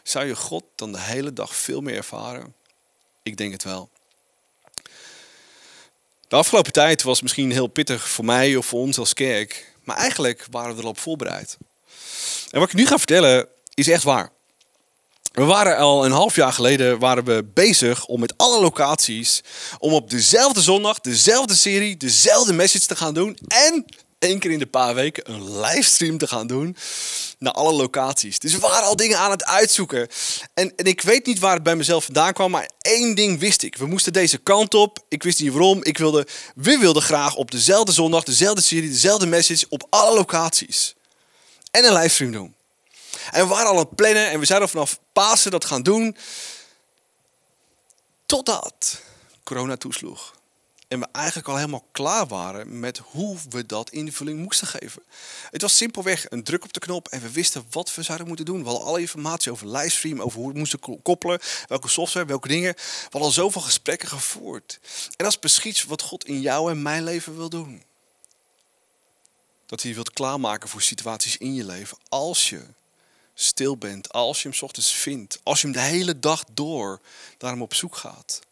Zou 0.07 0.25
je 0.25 0.35
God 0.35 0.63
dan 0.75 0.91
de 0.91 0.99
hele 0.99 1.33
dag 1.33 1.55
veel 1.55 1.81
meer 1.81 1.95
ervaren? 1.95 2.53
Ik 3.23 3.37
denk 3.37 3.51
het 3.51 3.63
wel. 3.63 3.89
De 6.27 6.35
afgelopen 6.35 6.71
tijd 6.71 7.03
was 7.03 7.21
misschien 7.21 7.51
heel 7.51 7.67
pittig 7.67 8.09
voor 8.09 8.25
mij 8.25 8.55
of 8.55 8.65
voor 8.65 8.79
ons 8.79 8.97
als 8.97 9.13
kerk. 9.13 9.73
Maar 9.83 9.97
eigenlijk 9.97 10.45
waren 10.51 10.75
we 10.75 10.81
erop 10.81 10.99
voorbereid. 10.99 11.57
En 12.51 12.59
wat 12.59 12.69
ik 12.69 12.75
nu 12.75 12.85
ga 12.85 12.97
vertellen 12.97 13.47
is 13.73 13.87
echt 13.87 14.03
waar. 14.03 14.31
We 15.31 15.43
waren 15.43 15.77
al 15.77 16.05
een 16.05 16.11
half 16.11 16.35
jaar 16.35 16.53
geleden 16.53 16.99
waren 16.99 17.23
we 17.23 17.43
bezig 17.53 18.05
om 18.05 18.19
met 18.19 18.33
alle 18.37 18.61
locaties 18.61 19.41
om 19.79 19.93
op 19.93 20.09
dezelfde 20.09 20.61
zondag, 20.61 20.99
dezelfde 20.99 21.55
serie, 21.55 21.97
dezelfde 21.97 22.53
message 22.53 22.85
te 22.85 22.95
gaan 22.95 23.13
doen. 23.13 23.37
En 23.47 23.85
één 24.19 24.39
keer 24.39 24.51
in 24.51 24.59
de 24.59 24.67
paar 24.67 24.95
weken 24.95 25.31
een 25.31 25.59
livestream 25.59 26.17
te 26.17 26.27
gaan 26.27 26.47
doen 26.47 26.75
naar 27.39 27.53
alle 27.53 27.73
locaties. 27.73 28.39
Dus 28.39 28.53
we 28.53 28.59
waren 28.59 28.87
al 28.87 28.95
dingen 28.95 29.17
aan 29.17 29.31
het 29.31 29.45
uitzoeken. 29.45 30.07
En, 30.53 30.75
en 30.75 30.85
ik 30.85 31.01
weet 31.01 31.25
niet 31.25 31.39
waar 31.39 31.53
het 31.53 31.63
bij 31.63 31.75
mezelf 31.75 32.03
vandaan 32.03 32.33
kwam, 32.33 32.51
maar 32.51 32.69
één 32.81 33.15
ding 33.15 33.39
wist 33.39 33.63
ik. 33.63 33.77
We 33.77 33.85
moesten 33.85 34.13
deze 34.13 34.37
kant 34.37 34.73
op. 34.73 34.99
Ik 35.09 35.23
wist 35.23 35.39
niet 35.39 35.51
waarom. 35.51 35.83
Ik 35.83 35.97
wilde, 35.97 36.27
we 36.55 36.77
wilden 36.77 37.01
graag 37.01 37.35
op 37.35 37.51
dezelfde 37.51 37.91
zondag, 37.91 38.23
dezelfde 38.23 38.61
serie, 38.61 38.89
dezelfde 38.89 39.25
message 39.25 39.65
op 39.69 39.87
alle 39.89 40.15
locaties. 40.15 40.95
En 41.71 41.85
een 41.85 41.93
livestream 41.93 42.31
doen. 42.31 42.55
En 43.31 43.41
we 43.41 43.47
waren 43.47 43.65
al 43.65 43.71
aan 43.71 43.79
het 43.79 43.95
plannen 43.95 44.29
en 44.29 44.39
we 44.39 44.45
zouden 44.45 44.69
vanaf 44.69 44.99
Pasen 45.13 45.51
dat 45.51 45.65
gaan 45.65 45.83
doen. 45.83 46.17
Totdat 48.25 49.01
corona 49.43 49.77
toesloeg. 49.77 50.36
En 50.87 50.99
we 50.99 51.07
eigenlijk 51.11 51.47
al 51.47 51.55
helemaal 51.55 51.85
klaar 51.91 52.27
waren 52.27 52.79
met 52.79 52.97
hoe 52.97 53.37
we 53.49 53.65
dat 53.65 53.89
invulling 53.89 54.39
moesten 54.39 54.67
geven. 54.67 55.03
Het 55.51 55.61
was 55.61 55.77
simpelweg 55.77 56.29
een 56.29 56.43
druk 56.43 56.63
op 56.63 56.73
de 56.73 56.79
knop 56.79 57.07
en 57.07 57.21
we 57.21 57.31
wisten 57.31 57.65
wat 57.69 57.95
we 57.95 58.01
zouden 58.01 58.27
moeten 58.27 58.45
doen. 58.45 58.63
We 58.63 58.69
hadden 58.69 58.87
alle 58.87 58.99
informatie 58.99 59.51
over 59.51 59.67
livestream, 59.67 60.21
over 60.21 60.39
hoe 60.39 60.51
we 60.51 60.57
moesten 60.57 61.01
koppelen, 61.01 61.39
welke 61.67 61.87
software, 61.87 62.25
welke 62.25 62.47
dingen. 62.47 62.73
We 62.73 63.01
hadden 63.01 63.21
al 63.21 63.31
zoveel 63.31 63.61
gesprekken 63.61 64.07
gevoerd. 64.07 64.79
En 65.07 65.15
dat 65.17 65.27
is 65.27 65.37
precies 65.37 65.83
wat 65.83 66.01
God 66.01 66.25
in 66.25 66.41
jou 66.41 66.71
en 66.71 66.81
mijn 66.81 67.03
leven 67.03 67.37
wil 67.37 67.49
doen. 67.49 67.83
Dat 69.65 69.79
hij 69.81 69.89
je 69.89 69.95
wilt 69.95 70.13
klaarmaken 70.13 70.69
voor 70.69 70.81
situaties 70.81 71.37
in 71.37 71.53
je 71.53 71.65
leven. 71.65 71.97
Als 72.09 72.49
je 72.49 72.61
stil 73.33 73.77
bent, 73.77 74.11
als 74.11 74.41
je 74.41 74.49
hem 74.49 74.59
ochtends 74.61 74.93
vindt, 74.93 75.39
als 75.43 75.61
je 75.61 75.67
hem 75.67 75.75
de 75.75 75.81
hele 75.81 76.19
dag 76.19 76.43
door 76.53 77.01
daarom 77.37 77.61
op 77.61 77.73
zoek 77.73 77.95
gaat 77.95 78.45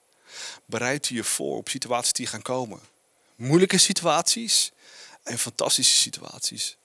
bereid 0.66 1.08
je 1.08 1.24
voor 1.24 1.58
op 1.58 1.70
situaties 1.70 2.14
die 2.14 2.28
gaan 2.28 2.42
komen. 2.42 2.80
Moeilijke 3.36 3.78
situaties 3.78 4.72
en 5.24 5.40
fantastische 5.40 5.98
situaties. 5.98 6.78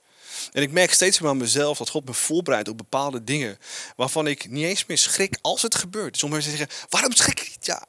En 0.52 0.62
ik 0.62 0.70
merk 0.70 0.92
steeds 0.92 1.20
meer 1.20 1.30
aan 1.30 1.36
mezelf 1.36 1.78
dat 1.78 1.88
God 1.88 2.04
me 2.04 2.14
voorbereidt 2.14 2.68
op 2.68 2.76
bepaalde 2.76 3.24
dingen 3.24 3.58
waarvan 3.96 4.26
ik 4.26 4.48
niet 4.48 4.64
eens 4.64 4.86
meer 4.86 4.98
schrik 4.98 5.38
als 5.40 5.62
het 5.62 5.74
gebeurt. 5.74 6.18
Sommigen 6.18 6.50
zeggen, 6.50 6.68
waarom 6.88 7.12
schrik 7.12 7.40
ik 7.40 7.48
niet? 7.48 7.66
Ja, 7.66 7.84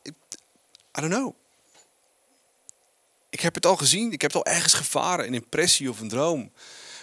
I 0.98 1.02
don't 1.02 1.14
know. 1.14 1.36
Ik 3.30 3.40
heb 3.40 3.56
het 3.56 3.66
al 3.66 3.76
gezien, 3.76 4.12
ik 4.12 4.22
heb 4.22 4.34
het 4.34 4.46
al 4.46 4.54
ergens 4.54 4.74
gevaren, 4.74 5.28
een 5.28 5.34
impressie 5.34 5.90
of 5.90 6.00
een 6.00 6.10
droom, 6.10 6.52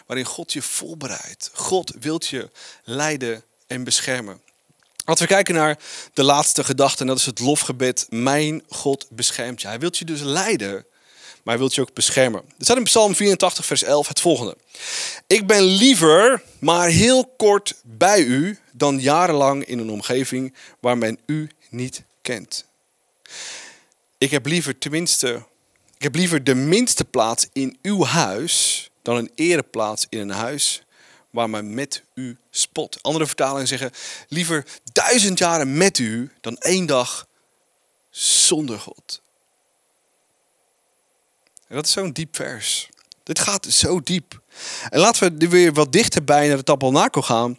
waarin 0.07 0.27
God 0.27 0.53
je 0.53 0.63
voorbereidt. 0.63 1.51
God 1.53 1.93
wilt 2.01 2.27
je 2.27 2.51
leiden 2.85 3.45
en 3.67 3.85
beschermen. 3.85 4.41
Laten 5.09 5.27
we 5.27 5.35
kijken 5.35 5.55
naar 5.55 5.79
de 6.13 6.23
laatste 6.23 6.65
gedachte, 6.65 7.01
en 7.01 7.07
dat 7.07 7.19
is 7.19 7.27
het 7.27 7.39
lofgebed. 7.39 8.07
Mijn 8.11 8.63
God 8.69 9.07
beschermt 9.11 9.61
je. 9.61 9.69
Hij 9.69 9.79
wilt 9.79 9.99
je 9.99 10.05
dus 10.05 10.21
leiden, 10.21 10.73
maar 11.43 11.55
hij 11.55 11.59
wilt 11.59 11.75
je 11.75 11.81
ook 11.81 11.95
beschermen. 11.95 12.41
Er 12.41 12.65
staat 12.65 12.77
in 12.77 12.83
Psalm 12.83 13.15
84, 13.15 13.65
vers 13.65 13.83
11 13.83 14.09
het 14.09 14.21
volgende. 14.21 14.57
Ik 15.27 15.47
ben 15.47 15.63
liever 15.63 16.43
maar 16.59 16.89
heel 16.89 17.35
kort 17.37 17.75
bij 17.83 18.23
u 18.23 18.59
dan 18.73 19.01
jarenlang 19.01 19.65
in 19.65 19.79
een 19.79 19.91
omgeving 19.91 20.55
waar 20.81 20.99
men 20.99 21.19
u 21.27 21.51
niet 21.71 22.03
kent. 22.23 22.65
Ik 24.19 24.31
heb 24.31 24.47
liever 24.47 24.79
tenminste, 24.79 25.45
ik 25.97 26.03
heb 26.03 26.15
liever 26.15 26.45
de 26.45 26.55
minste 26.55 27.05
plaats 27.05 27.47
in 27.53 27.79
uw 27.83 28.05
huis 28.05 28.91
dan 29.03 29.17
een 29.17 29.31
ereplaats 29.35 30.07
in 30.09 30.19
een 30.19 30.31
huis 30.31 30.83
waar 31.31 31.51
men 31.51 31.75
met 31.75 32.03
u 32.15 32.39
spot. 32.51 32.99
Andere 33.03 33.27
vertalingen 33.27 33.67
zeggen 33.67 33.91
liever 34.29 34.67
duizend 34.93 35.39
jaren 35.39 35.77
met 35.77 35.99
u 35.99 36.33
dan 36.41 36.57
één 36.57 36.87
dag 36.87 37.27
zonder 38.11 38.79
God. 38.79 39.23
En 41.69 41.75
dat 41.75 41.87
is 41.87 41.93
zo'n 41.93 42.13
diep 42.13 42.37
vers. 42.37 42.89
Dit 43.23 43.39
gaat 43.39 43.67
zo 43.67 44.01
diep. 44.01 44.41
En 44.89 45.01
laten 45.01 45.39
we 45.39 45.49
weer 45.49 45.73
wat 45.73 45.93
dichterbij 45.93 46.49
naar 46.49 46.57
de 46.57 46.63
tabernakel 46.63 47.23
gaan. 47.23 47.59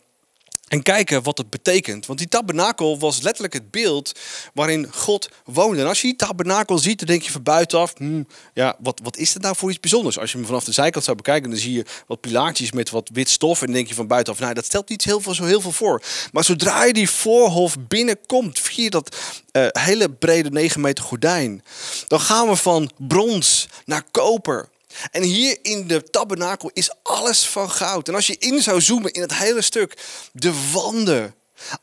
En 0.70 0.84
kijken 0.84 1.24
wat 1.24 1.38
het 1.38 1.50
betekent. 1.50 2.06
Want 2.06 2.20
die 2.20 2.28
tabernakel 2.28 3.00
was 3.00 3.22
letterlijk 3.22 3.54
het 3.54 3.72
beeld 3.72 4.20
waarin 4.54 4.88
God 4.94 5.30
woonde. 5.46 5.82
En 5.82 5.88
als 5.88 6.02
je 6.02 6.08
die 6.08 6.16
tabernakel 6.16 6.78
ziet, 6.78 7.00
dan 7.00 7.08
denk 7.08 7.22
je 7.22 7.32
van 7.32 7.44
buitenaf... 7.44 7.94
Hmm, 7.98 8.28
ja, 8.54 8.76
wat, 8.80 9.00
wat 9.04 9.18
is 9.18 9.34
het 9.34 9.44
nou 9.44 9.56
voor 9.56 9.70
iets 9.70 9.80
bijzonders? 9.80 10.20
Als 10.20 10.32
je 10.32 10.38
hem 10.38 10.46
vanaf 10.46 10.64
de 10.64 10.72
zijkant 10.72 11.06
zou 11.06 11.18
bekijken, 11.18 11.50
dan 11.50 11.60
zie 11.60 11.74
je 11.74 11.86
wat 12.08 12.22
pilaartjes 12.22 12.72
met 12.72 12.90
wat 12.90 13.10
wit 13.14 13.30
stof. 13.30 13.62
En 13.62 13.72
denk 13.72 13.88
je 13.88 13.94
van 13.94 14.08
buitenaf, 14.08 14.40
nou, 14.40 14.54
dat 14.54 14.66
stelt 14.66 14.90
niet 14.90 15.04
heel 15.04 15.20
veel, 15.20 15.34
zo 15.34 15.44
heel 15.44 15.62
veel 15.62 15.72
voor. 15.72 16.02
Maar 16.32 16.44
zodra 16.44 16.84
je 16.84 16.94
die 16.94 17.10
voorhof 17.10 17.76
binnenkomt, 17.88 18.60
via 18.60 18.90
dat 18.90 19.18
uh, 19.52 19.68
hele 19.72 20.10
brede 20.10 20.50
9 20.50 20.82
meter 20.82 21.04
gordijn... 21.04 21.64
dan 22.08 22.20
gaan 22.20 22.48
we 22.48 22.56
van 22.56 22.92
brons 22.98 23.68
naar 23.86 24.04
koper 24.12 24.70
en 25.12 25.24
hier 25.24 25.58
in 25.62 25.88
de 25.88 26.04
tabernakel 26.04 26.70
is 26.74 26.92
alles 27.04 27.48
van 27.48 27.72
goud. 27.72 28.08
En 28.08 28.16
als 28.16 28.28
je 28.28 28.38
in 28.38 28.62
zou 28.62 28.82
zoomen 28.82 29.12
in 29.12 29.22
het 29.22 29.34
hele 29.34 29.62
stuk, 29.62 30.06
de 30.32 30.72
wanden, 30.72 31.36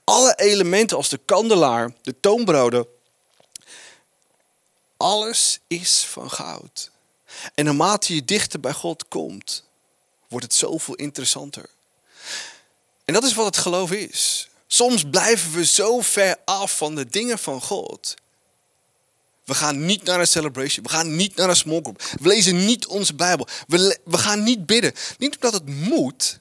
alle 0.05 0.35
elementen 0.37 0.97
als 0.97 1.09
de 1.09 1.21
kandelaar, 1.25 1.93
de 2.03 2.21
toonbroden, 2.21 2.87
alles 4.97 5.59
is 5.67 6.05
van 6.05 6.31
goud. 6.31 6.91
En 7.55 7.65
naarmate 7.65 8.15
je 8.15 8.25
dichter 8.25 8.61
bij 8.61 8.73
God 8.73 9.09
komt, 9.09 9.65
wordt 10.29 10.45
het 10.45 10.55
zoveel 10.55 10.95
interessanter. 10.95 11.69
En 13.05 13.15
dat 13.15 13.25
is 13.25 13.35
wat 13.35 13.47
het 13.47 13.57
geloof 13.57 13.93
is. 13.93 14.49
Soms 14.67 15.05
blijven 15.11 15.53
we 15.53 15.65
zo 15.65 16.01
ver 16.01 16.37
af 16.45 16.77
van 16.77 16.95
de 16.95 17.07
dingen 17.07 17.39
van 17.39 17.63
God 17.63 18.15
we 19.47 19.55
gaan 19.55 19.85
niet 19.85 20.03
naar 20.03 20.21
een 20.21 20.27
celebration. 20.27 20.85
We 20.85 20.91
gaan 20.91 21.17
niet 21.17 21.37
naar 21.37 21.49
een 21.49 21.57
small 21.57 21.81
group. 21.81 22.03
We 22.21 22.29
lezen 22.29 22.65
niet 22.65 22.87
onze 22.87 23.15
Bijbel. 23.15 23.49
We, 23.67 23.99
we 24.05 24.19
gaan 24.19 24.43
niet 24.43 24.67
bidden. 24.67 24.93
Niet 25.19 25.35
omdat 25.35 25.53
het 25.53 25.67
moet. 25.67 26.39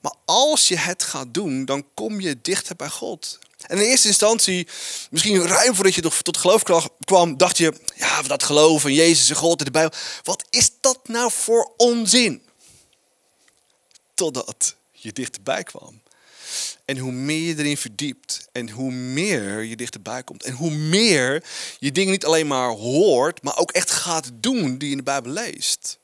Maar 0.00 0.14
als 0.24 0.68
je 0.68 0.76
het 0.76 1.02
gaat 1.02 1.34
doen, 1.34 1.64
dan 1.64 1.84
kom 1.94 2.20
je 2.20 2.38
dichter 2.42 2.76
bij 2.76 2.88
God. 2.88 3.38
En 3.66 3.78
in 3.78 3.82
eerste 3.82 4.08
instantie, 4.08 4.68
misschien 5.10 5.46
ruim 5.46 5.74
voordat 5.74 5.94
je 5.94 6.10
tot 6.22 6.36
geloof 6.36 6.62
kwam, 7.04 7.36
dacht 7.36 7.58
je, 7.58 7.74
ja, 7.94 8.22
dat 8.22 8.42
geloof 8.42 8.84
in 8.84 8.94
Jezus 8.94 9.30
en 9.30 9.36
God 9.36 9.58
en 9.58 9.64
de 9.64 9.70
Bijbel. 9.70 9.98
Wat 10.22 10.44
is 10.50 10.70
dat 10.80 11.08
nou 11.08 11.30
voor 11.32 11.72
onzin? 11.76 12.42
Totdat 14.14 14.76
je 14.92 15.12
dichterbij 15.12 15.62
kwam. 15.62 16.00
En 16.84 16.98
hoe 16.98 17.12
meer 17.12 17.48
je 17.48 17.58
erin 17.58 17.76
verdiept 17.76 18.48
en 18.52 18.70
hoe 18.70 18.92
meer 18.92 19.62
je 19.62 19.76
dichterbij 19.76 20.22
komt. 20.22 20.44
En 20.44 20.52
hoe 20.52 20.70
meer 20.70 21.44
je 21.78 21.92
dingen 21.92 22.12
niet 22.12 22.24
alleen 22.24 22.46
maar 22.46 22.70
hoort, 22.70 23.42
maar 23.42 23.56
ook 23.56 23.70
echt 23.70 23.90
gaat 23.90 24.30
doen 24.34 24.78
die 24.78 24.86
je 24.88 24.90
in 24.90 24.96
de 24.96 25.02
Bijbel 25.02 25.32
leest. 25.32 25.98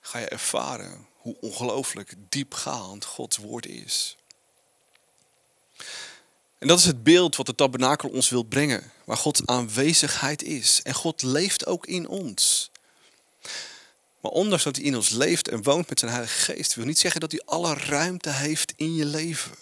Ga 0.00 0.18
je 0.18 0.28
ervaren 0.28 1.06
hoe 1.16 1.36
ongelooflijk 1.40 2.14
diepgaand 2.28 3.04
Gods 3.04 3.36
woord 3.36 3.66
is. 3.66 4.16
En 6.58 6.68
dat 6.68 6.78
is 6.78 6.84
het 6.84 7.02
beeld 7.02 7.36
wat 7.36 7.46
de 7.46 7.54
tabernakel 7.54 8.08
ons 8.08 8.28
wil 8.28 8.42
brengen. 8.42 8.92
Waar 9.04 9.16
Gods 9.16 9.46
aanwezigheid 9.46 10.42
is. 10.42 10.80
En 10.82 10.94
God 10.94 11.22
leeft 11.22 11.66
ook 11.66 11.86
in 11.86 12.08
ons. 12.08 12.70
Maar 14.22 14.32
ondanks 14.32 14.64
dat 14.64 14.76
hij 14.76 14.84
in 14.84 14.96
ons 14.96 15.10
leeft 15.10 15.48
en 15.48 15.62
woont 15.62 15.88
met 15.88 15.98
zijn 15.98 16.10
Heilige 16.10 16.52
Geest, 16.52 16.74
wil 16.74 16.84
niet 16.84 16.98
zeggen 16.98 17.20
dat 17.20 17.32
hij 17.32 17.42
alle 17.44 17.74
ruimte 17.74 18.30
heeft 18.30 18.72
in 18.76 18.94
je 18.94 19.04
leven. 19.04 19.52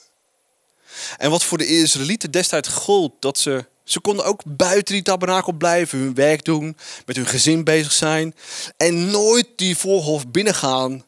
En 1.17 1.31
wat 1.31 1.45
voor 1.45 1.59
de 1.59 1.67
Israëlieten 1.67 2.31
destijds 2.31 2.69
gold, 2.69 3.13
dat 3.21 3.39
ze, 3.39 3.67
ze 3.85 4.01
konden 4.01 4.25
ook 4.25 4.43
buiten 4.45 4.95
die 4.95 5.03
tabernakel 5.03 5.53
blijven, 5.53 5.99
hun 5.99 6.15
werk 6.15 6.45
doen, 6.45 6.77
met 7.07 7.17
hun 7.17 7.27
gezin 7.27 7.65
bezig 7.65 7.93
zijn 7.93 8.35
en 8.77 9.11
nooit 9.11 9.49
die 9.57 9.77
voorhof 9.77 10.29
binnengaan 10.29 11.05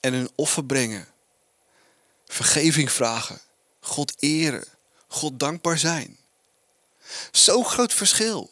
en 0.00 0.12
een 0.14 0.30
offer 0.34 0.64
brengen. 0.64 1.08
Vergeving 2.26 2.92
vragen, 2.92 3.40
God 3.80 4.14
eren, 4.18 4.64
God 5.06 5.38
dankbaar 5.38 5.78
zijn. 5.78 6.18
Zo'n 7.32 7.64
groot 7.64 7.92
verschil. 7.92 8.50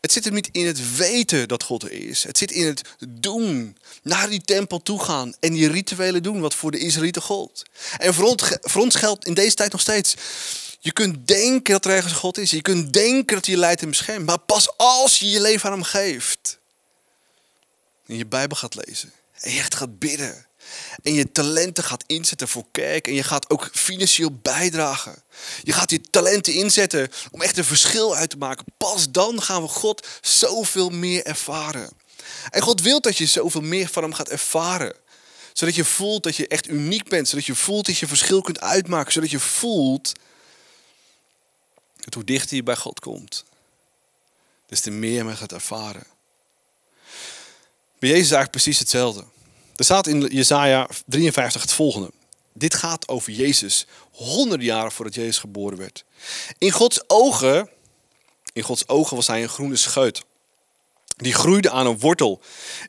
Het 0.00 0.12
zit 0.12 0.24
hem 0.24 0.34
niet 0.34 0.48
in 0.52 0.66
het 0.66 0.96
weten 0.96 1.48
dat 1.48 1.62
God 1.62 1.82
er 1.82 1.92
is. 1.92 2.24
Het 2.24 2.38
zit 2.38 2.50
in 2.50 2.66
het 2.66 2.82
doen. 3.08 3.76
Naar 4.02 4.28
die 4.28 4.40
tempel 4.40 4.82
toe 4.82 5.02
gaan 5.04 5.34
en 5.40 5.52
die 5.52 5.70
rituelen 5.70 6.22
doen 6.22 6.40
wat 6.40 6.54
voor 6.54 6.70
de 6.70 6.78
Israëlieten 6.78 7.22
gold. 7.22 7.62
En 7.98 8.14
voor 8.14 8.24
ons, 8.24 8.42
voor 8.60 8.82
ons 8.82 8.94
geldt 8.94 9.26
in 9.26 9.34
deze 9.34 9.54
tijd 9.54 9.72
nog 9.72 9.80
steeds. 9.80 10.14
Je 10.80 10.92
kunt 10.92 11.26
denken 11.26 11.72
dat 11.72 11.84
er 11.84 11.90
ergens 11.90 12.12
God 12.12 12.38
is. 12.38 12.50
Je 12.50 12.62
kunt 12.62 12.92
denken 12.92 13.34
dat 13.34 13.46
hij 13.46 13.54
je 13.54 13.60
leidt 13.60 13.82
en 13.82 13.88
beschermt. 13.88 14.26
Maar 14.26 14.38
pas 14.38 14.76
als 14.76 15.18
je 15.18 15.30
je 15.30 15.40
leven 15.40 15.66
aan 15.66 15.74
hem 15.74 15.82
geeft. 15.82 16.58
En 18.06 18.16
je 18.16 18.26
Bijbel 18.26 18.56
gaat 18.56 18.86
lezen. 18.86 19.12
En 19.40 19.52
je 19.52 19.58
echt 19.58 19.74
gaat 19.74 19.98
bidden 19.98 20.47
en 21.02 21.14
je 21.14 21.32
talenten 21.32 21.84
gaat 21.84 22.04
inzetten 22.06 22.48
voor 22.48 22.64
kerk 22.70 23.06
en 23.06 23.14
je 23.14 23.22
gaat 23.22 23.50
ook 23.50 23.68
financieel 23.72 24.38
bijdragen. 24.42 25.22
Je 25.62 25.72
gaat 25.72 25.90
je 25.90 26.00
talenten 26.00 26.52
inzetten 26.52 27.08
om 27.30 27.42
echt 27.42 27.56
een 27.56 27.64
verschil 27.64 28.16
uit 28.16 28.30
te 28.30 28.36
maken. 28.36 28.64
Pas 28.76 29.10
dan 29.10 29.42
gaan 29.42 29.62
we 29.62 29.68
God 29.68 30.06
zoveel 30.20 30.90
meer 30.90 31.24
ervaren. 31.24 31.90
En 32.50 32.62
God 32.62 32.80
wil 32.82 33.00
dat 33.00 33.16
je 33.16 33.26
zoveel 33.26 33.60
meer 33.60 33.88
van 33.88 34.02
hem 34.02 34.12
gaat 34.12 34.28
ervaren. 34.28 34.94
Zodat 35.52 35.74
je 35.74 35.84
voelt 35.84 36.22
dat 36.22 36.36
je 36.36 36.48
echt 36.48 36.68
uniek 36.68 37.08
bent. 37.08 37.28
Zodat 37.28 37.46
je 37.46 37.54
voelt 37.54 37.86
dat 37.86 37.98
je 37.98 38.06
verschil 38.06 38.40
kunt 38.40 38.60
uitmaken. 38.60 39.12
Zodat 39.12 39.30
je 39.30 39.40
voelt 39.40 40.12
dat 41.96 42.14
hoe 42.14 42.24
dichter 42.24 42.56
je 42.56 42.62
bij 42.62 42.76
God 42.76 43.00
komt, 43.00 43.44
des 44.66 44.80
te 44.80 44.90
meer 44.90 45.28
je 45.28 45.36
gaat 45.36 45.52
ervaren. 45.52 46.06
Bij 47.98 48.08
Jezus 48.08 48.24
is 48.24 48.32
eigenlijk 48.32 48.50
precies 48.50 48.78
hetzelfde. 48.78 49.24
Er 49.78 49.84
staat 49.84 50.06
in 50.06 50.20
Jesaja 50.20 50.88
53 51.06 51.62
het 51.62 51.72
volgende. 51.72 52.10
Dit 52.52 52.74
gaat 52.74 53.08
over 53.08 53.32
Jezus, 53.32 53.86
honderden 54.12 54.66
jaren 54.66 54.92
voordat 54.92 55.14
Jezus 55.14 55.38
geboren 55.38 55.78
werd. 55.78 56.04
In 56.58 56.70
Gods 56.70 57.00
ogen, 57.06 57.70
in 58.52 58.62
Gods 58.62 58.88
ogen 58.88 59.16
was 59.16 59.26
hij 59.26 59.42
een 59.42 59.48
groene 59.48 59.76
scheut. 59.76 60.22
Die 61.16 61.34
groeide 61.34 61.70
aan 61.70 61.86
een 61.86 61.98
wortel 61.98 62.40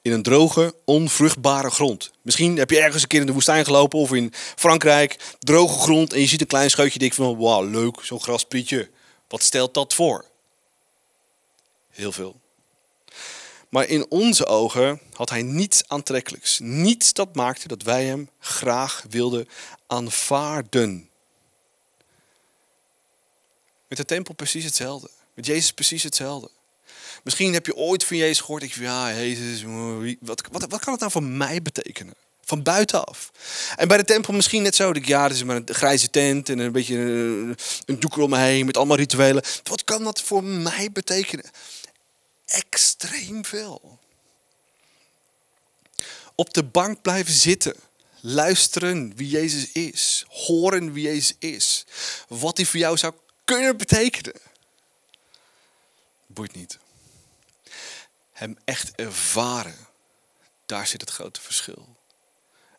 in 0.01 0.11
een 0.11 0.23
droge, 0.23 0.75
onvruchtbare 0.85 1.69
grond. 1.69 2.11
Misschien 2.21 2.57
heb 2.57 2.69
je 2.69 2.79
ergens 2.79 3.01
een 3.01 3.07
keer 3.07 3.19
in 3.19 3.25
de 3.25 3.33
woestijn 3.33 3.65
gelopen 3.65 3.99
of 3.99 4.13
in 4.13 4.33
Frankrijk, 4.55 5.35
droge 5.39 5.79
grond 5.79 6.13
en 6.13 6.19
je 6.19 6.27
ziet 6.27 6.41
een 6.41 6.47
klein 6.47 6.69
scheutje 6.69 6.93
en 6.93 6.99
denkt 6.99 7.15
van, 7.15 7.37
wauw, 7.37 7.63
leuk, 7.63 7.99
zo'n 8.01 8.21
grasprietje. 8.21 8.89
Wat 9.27 9.43
stelt 9.43 9.73
dat 9.73 9.93
voor? 9.93 10.25
Heel 11.89 12.11
veel. 12.11 12.39
Maar 13.69 13.87
in 13.87 14.05
onze 14.09 14.45
ogen 14.45 14.99
had 15.13 15.29
hij 15.29 15.41
niets 15.41 15.83
aantrekkelijks. 15.87 16.59
Niets 16.59 17.13
dat 17.13 17.35
maakte 17.35 17.67
dat 17.67 17.81
wij 17.81 18.05
hem 18.05 18.29
graag 18.39 19.05
wilden 19.09 19.47
aanvaarden. 19.87 21.09
Met 23.87 23.97
de 23.97 24.05
tempel 24.05 24.33
precies 24.33 24.63
hetzelfde. 24.63 25.09
Met 25.33 25.45
Jezus 25.45 25.71
precies 25.71 26.03
hetzelfde. 26.03 26.49
Misschien 27.23 27.53
heb 27.53 27.65
je 27.65 27.75
ooit 27.75 28.03
van 28.03 28.17
Jezus 28.17 28.39
gehoord. 28.39 28.63
Ik 28.63 28.73
ja, 28.73 29.13
Jezus, 29.13 29.63
wat, 30.19 30.41
wat, 30.51 30.65
wat 30.69 30.79
kan 30.79 30.91
het 30.91 30.99
nou 30.99 31.11
voor 31.11 31.23
mij 31.23 31.61
betekenen? 31.61 32.13
Van 32.41 32.63
buitenaf. 32.63 33.31
En 33.75 33.87
bij 33.87 33.97
de 33.97 34.03
tempel 34.03 34.33
misschien 34.33 34.61
net 34.61 34.75
zo. 34.75 34.91
Ik, 34.91 35.07
ja, 35.07 35.27
dat 35.27 35.37
is 35.37 35.43
maar 35.43 35.55
een 35.55 35.75
grijze 35.75 36.09
tent 36.09 36.49
en 36.49 36.59
een 36.59 36.71
beetje 36.71 36.97
een, 36.97 37.57
een 37.85 37.99
doek 37.99 38.17
om 38.17 38.29
me 38.29 38.37
heen 38.37 38.65
met 38.65 38.77
allemaal 38.77 38.97
rituelen. 38.97 39.43
Wat 39.63 39.83
kan 39.83 40.03
dat 40.03 40.21
voor 40.21 40.43
mij 40.43 40.91
betekenen? 40.91 41.51
Extreem 42.99 43.45
veel. 43.45 43.99
Op 46.35 46.53
de 46.53 46.63
bank 46.63 47.01
blijven 47.01 47.33
zitten. 47.33 47.75
Luisteren 48.21 49.15
wie 49.15 49.29
Jezus 49.29 49.71
is. 49.71 50.25
Horen 50.27 50.93
wie 50.93 51.03
Jezus 51.03 51.35
is. 51.39 51.85
Wat 52.27 52.57
hij 52.57 52.65
voor 52.65 52.79
jou 52.79 52.97
zou 52.97 53.13
kunnen 53.45 53.77
betekenen. 53.77 54.41
Boeit 56.27 56.55
niet. 56.55 56.77
Hem 58.31 58.57
echt 58.65 58.95
ervaren. 58.95 59.87
Daar 60.65 60.87
zit 60.87 61.01
het 61.01 61.09
grote 61.09 61.41
verschil. 61.41 61.95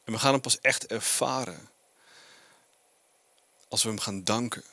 En 0.04 0.12
we 0.12 0.18
gaan 0.18 0.33
hem 0.33 0.40
pas 0.40 0.61
echt 0.61 0.87
ervaren 0.87 1.70
als 3.68 3.83
we 3.83 3.88
hem 3.88 4.00
gaan 4.00 4.24
danken. 4.24 4.64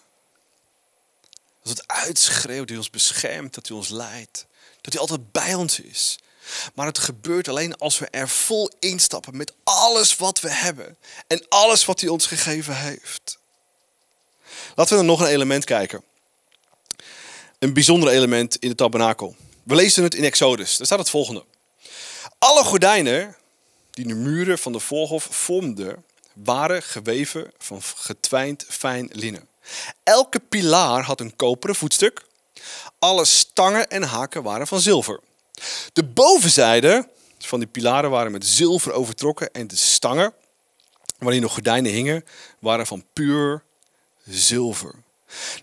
Als 1.62 1.70
het 1.70 1.88
uitschreeuwt 1.88 2.70
hij 2.70 2.78
ons 2.78 2.90
beschermt, 2.90 3.54
dat 3.54 3.68
hij 3.68 3.78
ons 3.78 3.90
leidt. 3.90 4.48
Dat 4.88 4.93
hij 4.93 5.02
altijd 5.02 5.32
bij 5.32 5.54
ons 5.54 5.80
is. 5.80 6.19
Maar 6.73 6.86
het 6.86 6.97
gebeurt 6.97 7.47
alleen 7.47 7.78
als 7.78 8.00
we 8.00 8.08
er 8.10 8.30
vol 8.30 8.71
instappen 8.80 9.38
met 9.38 9.54
alles 9.63 10.15
wat 10.15 10.39
we 10.39 10.52
hebben. 10.52 10.97
En 11.28 11.45
alles 11.50 11.86
wat 11.86 12.00
hij 12.00 12.10
ons 12.10 12.26
gegeven 12.26 12.78
heeft. 12.78 13.38
Laten 14.76 14.93
we 14.93 15.00
dan 15.00 15.06
nog 15.06 15.19
een 15.19 15.28
element 15.28 15.65
kijken. 15.65 16.04
Een 17.60 17.73
bijzonder 17.73 18.10
element 18.10 18.56
in 18.56 18.69
de 18.69 18.76
tabernakel. 18.76 19.36
We 19.63 19.76
lezen 19.76 20.04
het 20.04 20.15
in 20.15 20.23
Exodus. 20.23 20.78
Daar 20.78 20.86
staat 20.86 21.00
het 21.00 21.10
volgende. 21.10 21.45
Alle 22.39 22.63
gordijnen 22.63 23.36
die 23.91 24.08
de 24.08 24.13
muren 24.13 24.60
van 24.60 24.71
de 24.71 24.80
voorhof 24.80 25.28
vormden, 25.32 26.04
waren 26.34 26.84
geweven 26.84 27.52
van 27.58 27.82
getwijnd 27.82 28.65
fijn 28.69 29.10
linnen. 29.12 29.47
Elke 30.04 30.39
pilaar 30.39 31.04
had 31.04 31.19
een 31.19 31.36
koperen 31.36 31.76
voetstuk. 31.76 32.26
Alle 33.00 33.26
stangen 33.26 33.88
en 33.88 34.04
haken 34.04 34.43
waren 34.43 34.67
van 34.67 34.82
zilver. 34.82 35.20
De 35.93 36.04
bovenzijde 36.04 37.10
van 37.39 37.60
die 37.60 37.67
pilaren 37.67 38.10
waren 38.10 38.32
met 38.32 38.46
zilver 38.46 38.91
overtrokken 38.91 39.52
en 39.52 39.67
de 39.67 39.76
stangen, 39.76 40.34
waarin 41.17 41.41
nog 41.41 41.54
gordijnen 41.54 41.91
hingen, 41.91 42.26
waren 42.60 42.88
van 42.88 43.06
puur 43.13 43.63
zilver. 44.26 44.96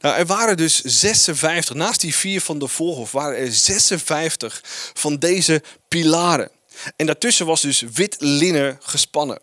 Nou, 0.00 0.16
er 0.16 0.26
waren 0.26 0.56
dus 0.56 0.80
56, 0.80 1.74
naast 1.74 2.00
die 2.00 2.14
vier 2.14 2.40
van 2.40 2.58
de 2.58 2.68
voorhof 2.68 3.12
waren 3.12 3.38
er 3.38 3.52
56 3.52 4.60
van 4.94 5.16
deze 5.16 5.62
pilaren. 5.88 6.50
En 6.96 7.06
daartussen 7.06 7.46
was 7.46 7.60
dus 7.60 7.80
wit 7.80 8.16
linnen 8.18 8.78
gespannen. 8.82 9.40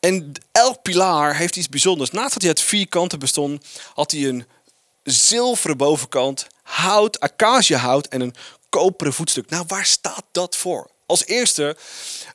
En 0.00 0.32
elk 0.52 0.82
pilaar 0.82 1.36
heeft 1.36 1.56
iets 1.56 1.68
bijzonders. 1.68 2.10
Naast 2.10 2.32
dat 2.32 2.42
hij 2.42 2.50
uit 2.50 2.60
vier 2.60 2.88
kanten 2.88 3.18
bestond, 3.18 3.66
had 3.94 4.10
hij 4.10 4.28
een 4.28 4.46
zilveren 5.02 5.76
bovenkant, 5.76 6.46
hout, 6.64 7.20
acaciahout 7.20 8.06
en 8.06 8.20
een 8.20 8.34
koperen 8.68 9.12
voetstuk. 9.12 9.50
Nou, 9.50 9.64
waar 9.66 9.86
staat 9.86 10.24
dat 10.32 10.56
voor? 10.56 10.90
Als 11.06 11.26
eerste, 11.26 11.76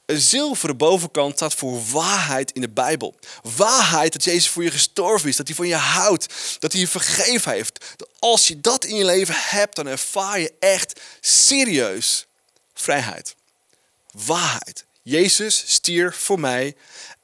een 0.06 0.20
zilveren 0.20 0.78
bovenkant 0.78 1.36
staat 1.36 1.54
voor 1.54 1.82
waarheid 1.92 2.52
in 2.52 2.62
de 2.62 2.70
Bijbel. 2.70 3.16
Waarheid 3.56 4.14
dat 4.14 4.24
Jezus 4.24 4.50
voor 4.50 4.64
je 4.64 4.72
gestorven 4.72 5.30
is, 5.30 5.36
dat 5.36 5.48
hij 5.48 5.56
van 5.56 5.68
je 5.68 5.76
houdt, 5.76 6.58
dat 6.60 6.72
hij 6.72 6.82
je 6.82 6.88
vergeven 6.88 7.52
heeft. 7.52 7.96
Als 8.20 8.48
je 8.48 8.62
dat 8.62 8.86
in 8.86 8.96
je 8.96 9.06
leven 9.06 9.36
hebt, 9.38 9.76
dan 9.76 9.88
ervaar 9.88 10.40
je 10.40 10.54
echt 10.60 11.00
serieus 11.20 12.26
vrijheid 12.74 13.36
waarheid. 14.12 14.86
Jezus 15.02 15.64
stierf 15.68 16.16
voor 16.16 16.40
mij 16.40 16.76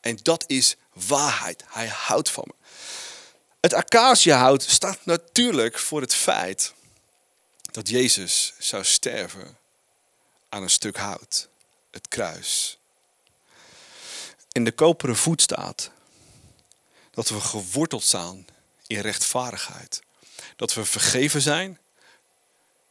en 0.01 0.19
dat 0.21 0.43
is 0.47 0.75
waarheid. 0.93 1.63
Hij 1.67 1.87
houdt 1.87 2.29
van 2.29 2.43
me. 2.47 2.53
Het 3.61 3.73
acaciahout 3.73 4.63
staat 4.63 4.99
natuurlijk 5.03 5.79
voor 5.79 6.01
het 6.01 6.13
feit 6.13 6.73
dat 7.75 7.89
Jezus 7.89 8.53
zou 8.57 8.83
sterven 8.83 9.57
aan 10.49 10.63
een 10.63 10.69
stuk 10.69 10.97
hout, 10.97 11.47
het 11.91 12.07
kruis. 12.07 12.77
In 14.51 14.63
de 14.63 14.71
koperen 14.71 15.15
voet 15.15 15.41
staat 15.41 15.91
dat 17.11 17.29
we 17.29 17.41
geworteld 17.41 18.03
staan 18.03 18.45
in 18.88 18.99
rechtvaardigheid. 18.99 20.01
Dat 20.55 20.73
we 20.73 20.85
vergeven 20.85 21.41
zijn, 21.41 21.79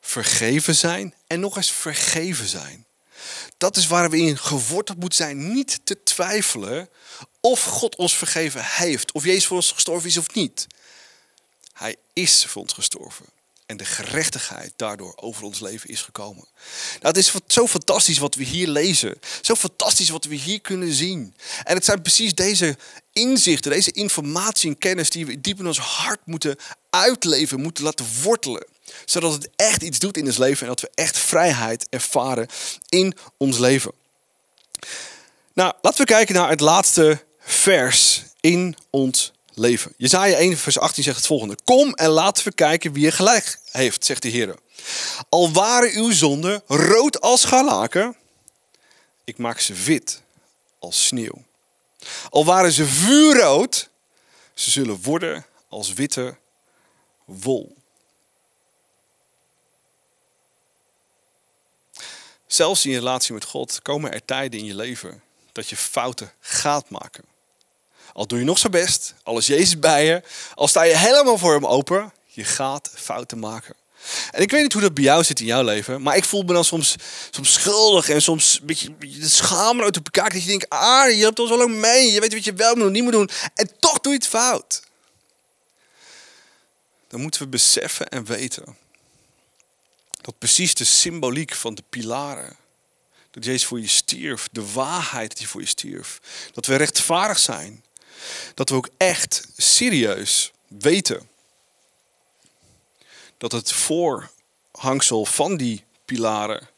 vergeven 0.00 0.74
zijn 0.74 1.14
en 1.26 1.40
nog 1.40 1.56
eens 1.56 1.70
vergeven 1.70 2.46
zijn. 2.46 2.86
Dat 3.56 3.76
is 3.76 3.86
waar 3.86 4.10
we 4.10 4.18
in 4.18 4.38
geworteld 4.38 4.98
moeten 4.98 5.18
zijn. 5.18 5.52
Niet 5.52 5.80
te 5.84 6.02
twijfelen 6.02 6.88
of 7.40 7.62
God 7.62 7.96
ons 7.96 8.16
vergeven 8.16 8.64
heeft. 8.64 9.12
Of 9.12 9.24
Jezus 9.24 9.46
voor 9.46 9.56
ons 9.56 9.72
gestorven 9.72 10.08
is 10.08 10.16
of 10.16 10.34
niet. 10.34 10.66
Hij 11.72 11.96
is 12.12 12.44
voor 12.44 12.62
ons 12.62 12.72
gestorven. 12.72 13.26
En 13.66 13.76
de 13.76 13.84
gerechtigheid 13.84 14.72
daardoor 14.76 15.12
over 15.16 15.44
ons 15.44 15.60
leven 15.60 15.90
is 15.90 16.02
gekomen. 16.02 16.44
Nou, 17.00 17.06
het 17.06 17.16
is 17.16 17.32
zo 17.46 17.66
fantastisch 17.66 18.18
wat 18.18 18.34
we 18.34 18.44
hier 18.44 18.68
lezen. 18.68 19.18
Zo 19.40 19.54
fantastisch 19.54 20.08
wat 20.08 20.24
we 20.24 20.34
hier 20.34 20.60
kunnen 20.60 20.92
zien. 20.92 21.34
En 21.64 21.74
het 21.74 21.84
zijn 21.84 22.02
precies 22.02 22.34
deze 22.34 22.76
inzichten, 23.12 23.70
deze 23.70 23.92
informatie 23.92 24.70
en 24.70 24.78
kennis 24.78 25.10
die 25.10 25.26
we 25.26 25.40
diep 25.40 25.58
in 25.58 25.66
ons 25.66 25.78
hart 25.78 26.20
moeten 26.24 26.56
uitleven, 26.90 27.60
moeten 27.60 27.84
laten 27.84 28.06
wortelen 28.22 28.66
zodat 29.04 29.32
het 29.32 29.48
echt 29.56 29.82
iets 29.82 29.98
doet 29.98 30.16
in 30.16 30.26
ons 30.26 30.36
leven 30.36 30.62
en 30.62 30.68
dat 30.68 30.80
we 30.80 30.90
echt 30.94 31.18
vrijheid 31.18 31.86
ervaren 31.90 32.48
in 32.88 33.16
ons 33.36 33.58
leven. 33.58 33.92
Nou, 35.52 35.72
laten 35.82 36.00
we 36.00 36.06
kijken 36.06 36.34
naar 36.34 36.48
het 36.48 36.60
laatste 36.60 37.24
vers 37.38 38.22
in 38.40 38.76
ons 38.90 39.32
leven. 39.54 39.94
Jezaja 39.96 40.36
1 40.36 40.56
vers 40.56 40.78
18 40.78 41.02
zegt 41.02 41.16
het 41.16 41.26
volgende. 41.26 41.56
Kom 41.64 41.94
en 41.94 42.08
laten 42.08 42.44
we 42.44 42.52
kijken 42.52 42.92
wie 42.92 43.06
er 43.06 43.12
gelijk 43.12 43.58
heeft, 43.70 44.04
zegt 44.04 44.22
de 44.22 44.28
Heer. 44.28 44.54
Al 45.28 45.52
waren 45.52 45.92
uw 45.92 46.12
zonden 46.12 46.62
rood 46.66 47.20
als 47.20 47.40
scharlaken, 47.40 48.16
ik 49.24 49.38
maak 49.38 49.60
ze 49.60 49.74
wit 49.74 50.22
als 50.78 51.06
sneeuw. 51.06 51.44
Al 52.30 52.44
waren 52.44 52.72
ze 52.72 52.86
vuurrood, 52.86 53.88
ze 54.54 54.70
zullen 54.70 55.02
worden 55.02 55.46
als 55.68 55.92
witte 55.92 56.36
wol. 57.24 57.76
Zelfs 62.46 62.84
in 62.84 62.90
je 62.90 62.98
relatie 62.98 63.34
met 63.34 63.44
God 63.44 63.82
komen 63.82 64.12
er 64.12 64.24
tijden 64.24 64.60
in 64.60 64.66
je 64.66 64.74
leven 64.74 65.22
dat 65.52 65.68
je 65.68 65.76
fouten 65.76 66.32
gaat 66.40 66.90
maken. 66.90 67.33
Al 68.12 68.26
doe 68.26 68.38
je 68.38 68.44
nog 68.44 68.58
zo 68.58 68.68
best, 68.68 69.14
al 69.22 69.38
is 69.38 69.46
Jezus 69.46 69.78
bij 69.78 70.04
je, 70.04 70.22
al 70.54 70.68
sta 70.68 70.82
je 70.82 70.96
helemaal 70.96 71.38
voor 71.38 71.52
hem 71.54 71.66
open, 71.66 72.12
je 72.26 72.44
gaat 72.44 72.90
fouten 72.94 73.38
maken. 73.38 73.74
En 74.30 74.42
ik 74.42 74.50
weet 74.50 74.62
niet 74.62 74.72
hoe 74.72 74.82
dat 74.82 74.94
bij 74.94 75.04
jou 75.04 75.24
zit 75.24 75.40
in 75.40 75.46
jouw 75.46 75.62
leven, 75.62 76.02
maar 76.02 76.16
ik 76.16 76.24
voel 76.24 76.42
me 76.42 76.52
dan 76.52 76.64
soms, 76.64 76.94
soms 77.30 77.52
schuldig 77.52 78.08
en 78.08 78.22
soms 78.22 78.58
een 78.60 78.66
beetje, 78.66 78.90
beetje 78.90 79.28
schamen 79.28 79.84
uit 79.84 79.96
elkaar. 79.96 80.30
Dat 80.30 80.42
je 80.42 80.48
denkt, 80.48 80.68
ah, 80.68 81.10
je 81.10 81.24
hebt 81.24 81.38
ons 81.38 81.50
al 81.50 81.56
lang 81.56 81.74
mee, 81.74 82.12
je 82.12 82.20
weet 82.20 82.32
wat 82.32 82.44
je 82.44 82.52
wel 82.52 82.74
moet 82.74 82.82
doen, 82.82 82.92
niet 82.92 83.02
moet 83.02 83.12
doen. 83.12 83.30
En 83.54 83.70
toch 83.78 84.00
doe 84.00 84.12
je 84.12 84.18
het 84.18 84.28
fout. 84.28 84.82
Dan 87.08 87.20
moeten 87.20 87.42
we 87.42 87.48
beseffen 87.48 88.08
en 88.08 88.24
weten 88.24 88.76
dat 90.24 90.38
precies 90.38 90.74
de 90.74 90.84
symboliek 90.84 91.54
van 91.54 91.74
de 91.74 91.82
pilaren. 91.90 92.56
Dat 93.30 93.44
Jezus 93.44 93.64
voor 93.64 93.80
je 93.80 93.88
stierf, 93.88 94.48
de 94.52 94.72
waarheid 94.72 95.38
hij 95.38 95.46
voor 95.46 95.60
je 95.60 95.66
stierf. 95.66 96.20
Dat 96.52 96.66
we 96.66 96.76
rechtvaardig 96.76 97.38
zijn. 97.38 97.84
Dat 98.54 98.68
we 98.68 98.74
ook 98.74 98.88
echt 98.96 99.48
serieus 99.56 100.52
weten 100.68 101.28
dat 103.38 103.52
het 103.52 103.72
voorhangsel 103.72 105.24
van 105.24 105.56
die 105.56 105.84
pilaren 106.04 106.68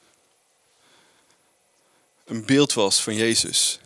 een 2.25 2.47
beeld 2.47 2.73
was 2.73 3.03
van 3.03 3.15
Jezus. 3.15 3.81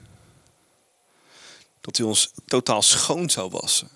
Dat 1.80 1.96
hij 1.96 2.06
ons 2.06 2.30
totaal 2.46 2.82
schoon 2.82 3.30
zou 3.30 3.50
wassen. 3.50 3.90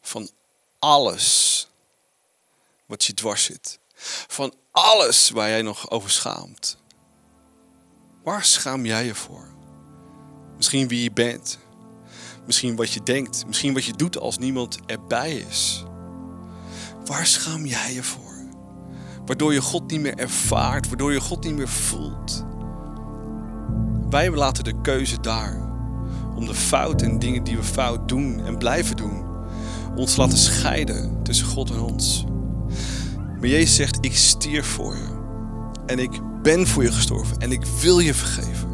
Van 0.00 0.30
alles 0.78 1.66
wat 2.86 3.04
je 3.04 3.14
dwars 3.14 3.44
zit. 3.44 3.78
Van 4.26 4.54
alles 4.70 5.30
waar 5.30 5.48
jij 5.48 5.62
nog 5.62 5.90
over 5.90 6.10
schaamt. 6.10 6.76
Waar 8.22 8.44
schaam 8.44 8.86
jij 8.86 9.04
je 9.04 9.14
voor? 9.14 9.48
Misschien 10.56 10.88
wie 10.88 11.02
je 11.02 11.12
bent. 11.12 11.58
Misschien 12.46 12.76
wat 12.76 12.90
je 12.90 13.02
denkt. 13.02 13.46
Misschien 13.46 13.74
wat 13.74 13.84
je 13.84 13.92
doet 13.92 14.18
als 14.18 14.38
niemand 14.38 14.78
erbij 14.86 15.32
is. 15.32 15.84
Waar 17.04 17.26
schaam 17.26 17.66
jij 17.66 17.94
je 17.94 18.02
voor? 18.02 18.34
Waardoor 19.26 19.52
je 19.52 19.60
God 19.60 19.90
niet 19.90 20.00
meer 20.00 20.18
ervaart, 20.18 20.88
waardoor 20.88 21.12
je 21.12 21.20
God 21.20 21.44
niet 21.44 21.56
meer 21.56 21.68
voelt. 21.68 22.44
Wij 24.10 24.30
laten 24.30 24.64
de 24.64 24.80
keuze 24.80 25.20
daar 25.20 25.68
om 26.40 26.46
de 26.46 26.54
fout 26.54 27.02
en 27.02 27.18
dingen 27.18 27.44
die 27.44 27.56
we 27.56 27.62
fout 27.62 28.08
doen 28.08 28.40
en 28.44 28.58
blijven 28.58 28.96
doen, 28.96 29.24
ons 29.96 30.16
laten 30.16 30.38
scheiden 30.38 31.22
tussen 31.22 31.46
God 31.46 31.70
en 31.70 31.80
ons. 31.80 32.24
Maar 33.38 33.48
Jezus 33.48 33.74
zegt: 33.74 33.98
Ik 34.00 34.16
stierf 34.16 34.66
voor 34.66 34.96
je. 34.96 35.18
En 35.86 35.98
ik 35.98 36.20
ben 36.42 36.66
voor 36.66 36.82
je 36.82 36.92
gestorven. 36.92 37.38
En 37.38 37.52
ik 37.52 37.64
wil 37.80 37.98
je 37.98 38.14
vergeven. 38.14 38.69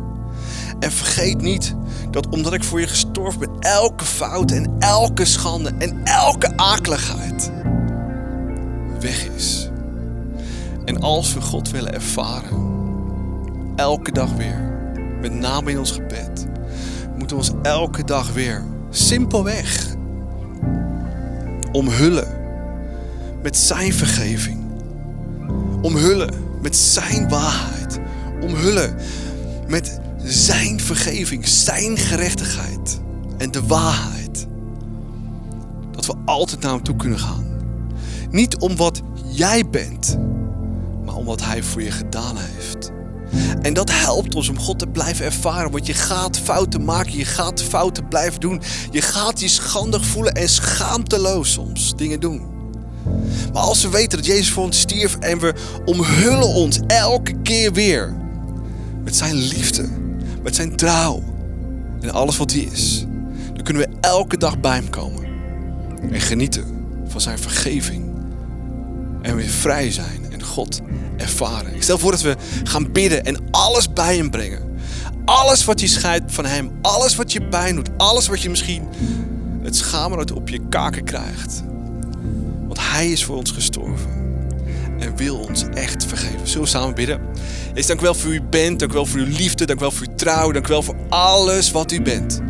En 0.78 0.92
vergeet 0.92 1.40
niet 1.40 1.74
dat 2.10 2.28
omdat 2.28 2.52
ik 2.52 2.64
voor 2.64 2.80
je 2.80 2.86
gestorven 2.86 3.40
ben, 3.40 3.50
elke 3.58 4.04
fout 4.04 4.50
en 4.50 4.76
elke 4.78 5.24
schande 5.24 5.72
en 5.78 6.04
elke 6.04 6.56
akeligheid 6.56 7.50
weg 9.00 9.28
is. 9.36 9.70
En 10.84 11.00
als 11.00 11.34
we 11.34 11.40
God 11.40 11.70
willen 11.70 11.94
ervaren, 11.94 12.74
elke 13.76 14.12
dag 14.12 14.32
weer, 14.32 14.78
met 15.20 15.32
name 15.32 15.70
in 15.70 15.78
ons 15.78 15.90
gebed, 15.90 16.46
moeten 17.18 17.36
we 17.36 17.42
ons 17.42 17.52
elke 17.62 18.04
dag 18.04 18.32
weer 18.32 18.64
simpelweg 18.90 19.94
omhullen 21.72 22.28
met 23.42 23.56
Zijn 23.56 23.92
vergeving. 23.92 24.58
Omhullen 25.82 26.30
met 26.62 26.76
Zijn 26.76 27.28
waarheid. 27.28 27.98
Omhullen 28.40 28.96
met 29.66 30.00
Zijn 30.28 30.80
vergeving, 30.80 31.48
Zijn 31.48 31.96
gerechtigheid 31.96 33.00
en 33.38 33.50
de 33.50 33.66
waarheid. 33.66 34.46
Dat 35.90 36.06
we 36.06 36.14
altijd 36.24 36.60
naar 36.60 36.72
Hem 36.72 36.82
toe 36.82 36.96
kunnen 36.96 37.18
gaan. 37.18 37.44
Niet 38.30 38.56
om 38.56 38.76
wat 38.76 39.02
jij 39.30 39.68
bent, 39.70 40.18
maar 41.04 41.14
om 41.14 41.24
wat 41.24 41.44
Hij 41.44 41.62
voor 41.62 41.82
je 41.82 41.90
gedaan 41.90 42.36
heeft. 42.36 42.90
En 43.62 43.74
dat 43.74 43.90
helpt 43.90 44.34
ons 44.34 44.48
om 44.48 44.58
God 44.58 44.78
te 44.78 44.86
blijven 44.86 45.24
ervaren. 45.24 45.70
Want 45.70 45.86
je 45.86 45.94
gaat 45.94 46.38
fouten 46.38 46.84
maken. 46.84 47.16
Je 47.16 47.24
gaat 47.24 47.62
fouten 47.62 48.08
blijven 48.08 48.40
doen. 48.40 48.62
Je 48.90 49.02
gaat 49.02 49.40
je 49.40 49.48
schandig 49.48 50.06
voelen 50.06 50.32
en 50.32 50.48
schaamteloos 50.48 51.52
soms 51.52 51.96
dingen 51.96 52.20
doen. 52.20 52.46
Maar 53.52 53.62
als 53.62 53.82
we 53.82 53.88
weten 53.88 54.18
dat 54.18 54.26
Jezus 54.26 54.50
voor 54.50 54.64
ons 54.64 54.80
stierf 54.80 55.16
en 55.16 55.38
we 55.38 55.54
omhullen 55.84 56.48
ons 56.48 56.80
elke 56.86 57.42
keer 57.42 57.72
weer 57.72 58.16
met 59.04 59.16
zijn 59.16 59.34
liefde, 59.34 59.88
met 60.46 60.54
zijn 60.54 60.76
trouw 60.76 61.22
en 62.00 62.10
alles 62.10 62.36
wat 62.36 62.52
hij 62.52 62.60
is, 62.60 63.04
dan 63.54 63.62
kunnen 63.62 63.82
we 63.82 63.96
elke 64.00 64.36
dag 64.36 64.60
bij 64.60 64.74
hem 64.74 64.90
komen 64.90 65.24
en 66.10 66.20
genieten 66.20 66.64
van 67.06 67.20
zijn 67.20 67.38
vergeving 67.38 68.10
en 69.22 69.36
weer 69.36 69.48
vrij 69.48 69.90
zijn 69.90 70.32
en 70.32 70.42
God 70.42 70.80
ervaren. 71.16 71.74
Ik 71.74 71.82
stel 71.82 71.98
voor 71.98 72.10
dat 72.10 72.20
we 72.20 72.36
gaan 72.64 72.92
bidden 72.92 73.24
en 73.24 73.44
alles 73.50 73.92
bij 73.92 74.16
hem 74.16 74.30
brengen. 74.30 74.78
Alles 75.24 75.64
wat 75.64 75.80
je 75.80 75.86
scheidt 75.86 76.32
van 76.32 76.44
hem, 76.44 76.70
alles 76.82 77.16
wat 77.16 77.32
je 77.32 77.48
pijn 77.48 77.74
doet, 77.74 77.90
alles 77.96 78.26
wat 78.26 78.42
je 78.42 78.50
misschien 78.50 78.82
het 79.62 79.76
schaamrood 79.76 80.32
op 80.32 80.48
je 80.48 80.68
kaken 80.68 81.04
krijgt. 81.04 81.62
Want 82.66 82.78
hij 82.80 83.10
is 83.10 83.24
voor 83.24 83.36
ons 83.36 83.50
gestorven 83.50 84.25
en 84.98 85.16
wil 85.16 85.38
ons 85.38 85.64
echt 85.74 86.04
vergeven. 86.06 86.48
Zullen 86.48 86.62
we 86.62 86.68
samen 86.68 86.94
bidden? 86.94 87.20
Jezus, 87.68 87.86
dank 87.86 88.00
u 88.00 88.02
wel 88.02 88.14
voor 88.14 88.34
u 88.34 88.42
bent, 88.42 88.78
dank 88.78 88.90
u 88.90 88.94
wel 88.94 89.06
voor 89.06 89.20
uw 89.20 89.36
liefde, 89.36 89.64
dank 89.64 89.78
u 89.78 89.82
wel 89.82 89.90
voor 89.90 90.06
uw 90.06 90.14
trouw, 90.14 90.50
dank 90.50 90.66
u 90.66 90.68
wel 90.68 90.82
voor 90.82 90.96
alles 91.08 91.70
wat 91.70 91.92
u 91.92 92.02
bent. 92.02 92.40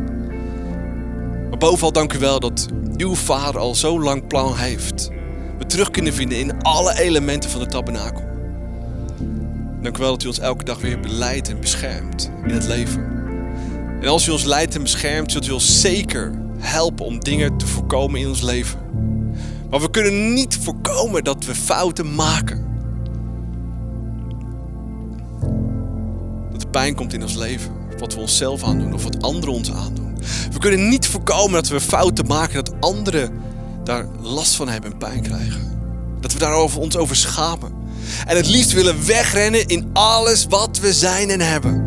Maar 1.49 1.59
bovenal 1.59 1.93
dank 1.93 2.13
u 2.13 2.19
wel 2.19 2.41
dat 2.41 2.67
uw 2.97 3.15
vader 3.15 3.61
al 3.61 3.75
zo 3.75 4.01
lang 4.01 4.27
plan 4.27 4.57
heeft. 4.57 5.09
We 5.59 5.67
terug 5.67 5.91
kunnen 5.91 6.15
vinden 6.15 6.39
in 6.39 6.63
alle 6.63 7.01
elementen 7.01 7.51
van 7.51 7.61
de 7.61 7.67
tabernakel. 7.67 8.25
Dank 9.83 9.97
u 9.97 10.01
wel 10.01 10.11
dat 10.11 10.23
u 10.23 10.27
ons 10.27 10.39
elke 10.39 10.65
dag 10.65 10.81
weer 10.81 11.01
beleidt 11.01 11.49
en 11.49 11.61
beschermt 11.61 12.31
in 12.47 12.55
het 12.55 12.67
leven. 12.67 13.15
En 14.01 14.09
als 14.09 14.29
u 14.29 14.31
ons 14.31 14.45
leidt 14.45 14.75
en 14.75 14.83
beschermt, 14.83 15.33
zult 15.33 15.47
u 15.47 15.51
ons 15.51 15.81
zeker 15.81 16.33
helpen 16.59 17.05
om 17.05 17.21
dingen 17.21 17.59
te 17.59 17.67
voorkomen 17.67 18.21
in 18.21 18.29
ons 18.29 18.43
leven. 18.43 18.79
Maar 19.71 19.81
we 19.81 19.91
kunnen 19.91 20.33
niet 20.33 20.59
voorkomen 20.63 21.25
dat 21.25 21.45
we 21.45 21.55
fouten 21.55 22.15
maken. 22.15 22.65
Dat 26.53 26.63
er 26.63 26.69
pijn 26.69 26.95
komt 26.95 27.13
in 27.13 27.23
ons 27.23 27.35
leven. 27.35 27.73
Wat 27.99 28.15
we 28.15 28.21
onszelf 28.21 28.63
aandoen 28.63 28.95
of 28.95 29.03
wat 29.03 29.23
anderen 29.23 29.55
ons 29.55 29.73
aandoen. 29.73 30.17
We 30.53 30.59
kunnen 30.59 30.89
niet 30.89 31.07
voorkomen 31.07 31.53
dat 31.53 31.69
we 31.69 31.81
fouten 31.81 32.27
maken. 32.27 32.65
Dat 32.65 32.81
anderen 32.81 33.31
daar 33.85 34.07
last 34.21 34.55
van 34.55 34.69
hebben 34.69 34.93
en 34.93 34.99
pijn 34.99 35.23
krijgen. 35.23 35.79
Dat 36.21 36.33
we 36.33 36.39
daarover 36.39 36.81
ons 36.81 36.97
over 36.97 37.17
schamen. 37.17 37.73
En 38.27 38.37
het 38.37 38.49
liefst 38.49 38.73
willen 38.73 39.07
wegrennen 39.07 39.67
in 39.67 39.91
alles 39.93 40.47
wat 40.47 40.79
we 40.79 40.93
zijn 40.93 41.31
en 41.31 41.41
hebben. 41.41 41.85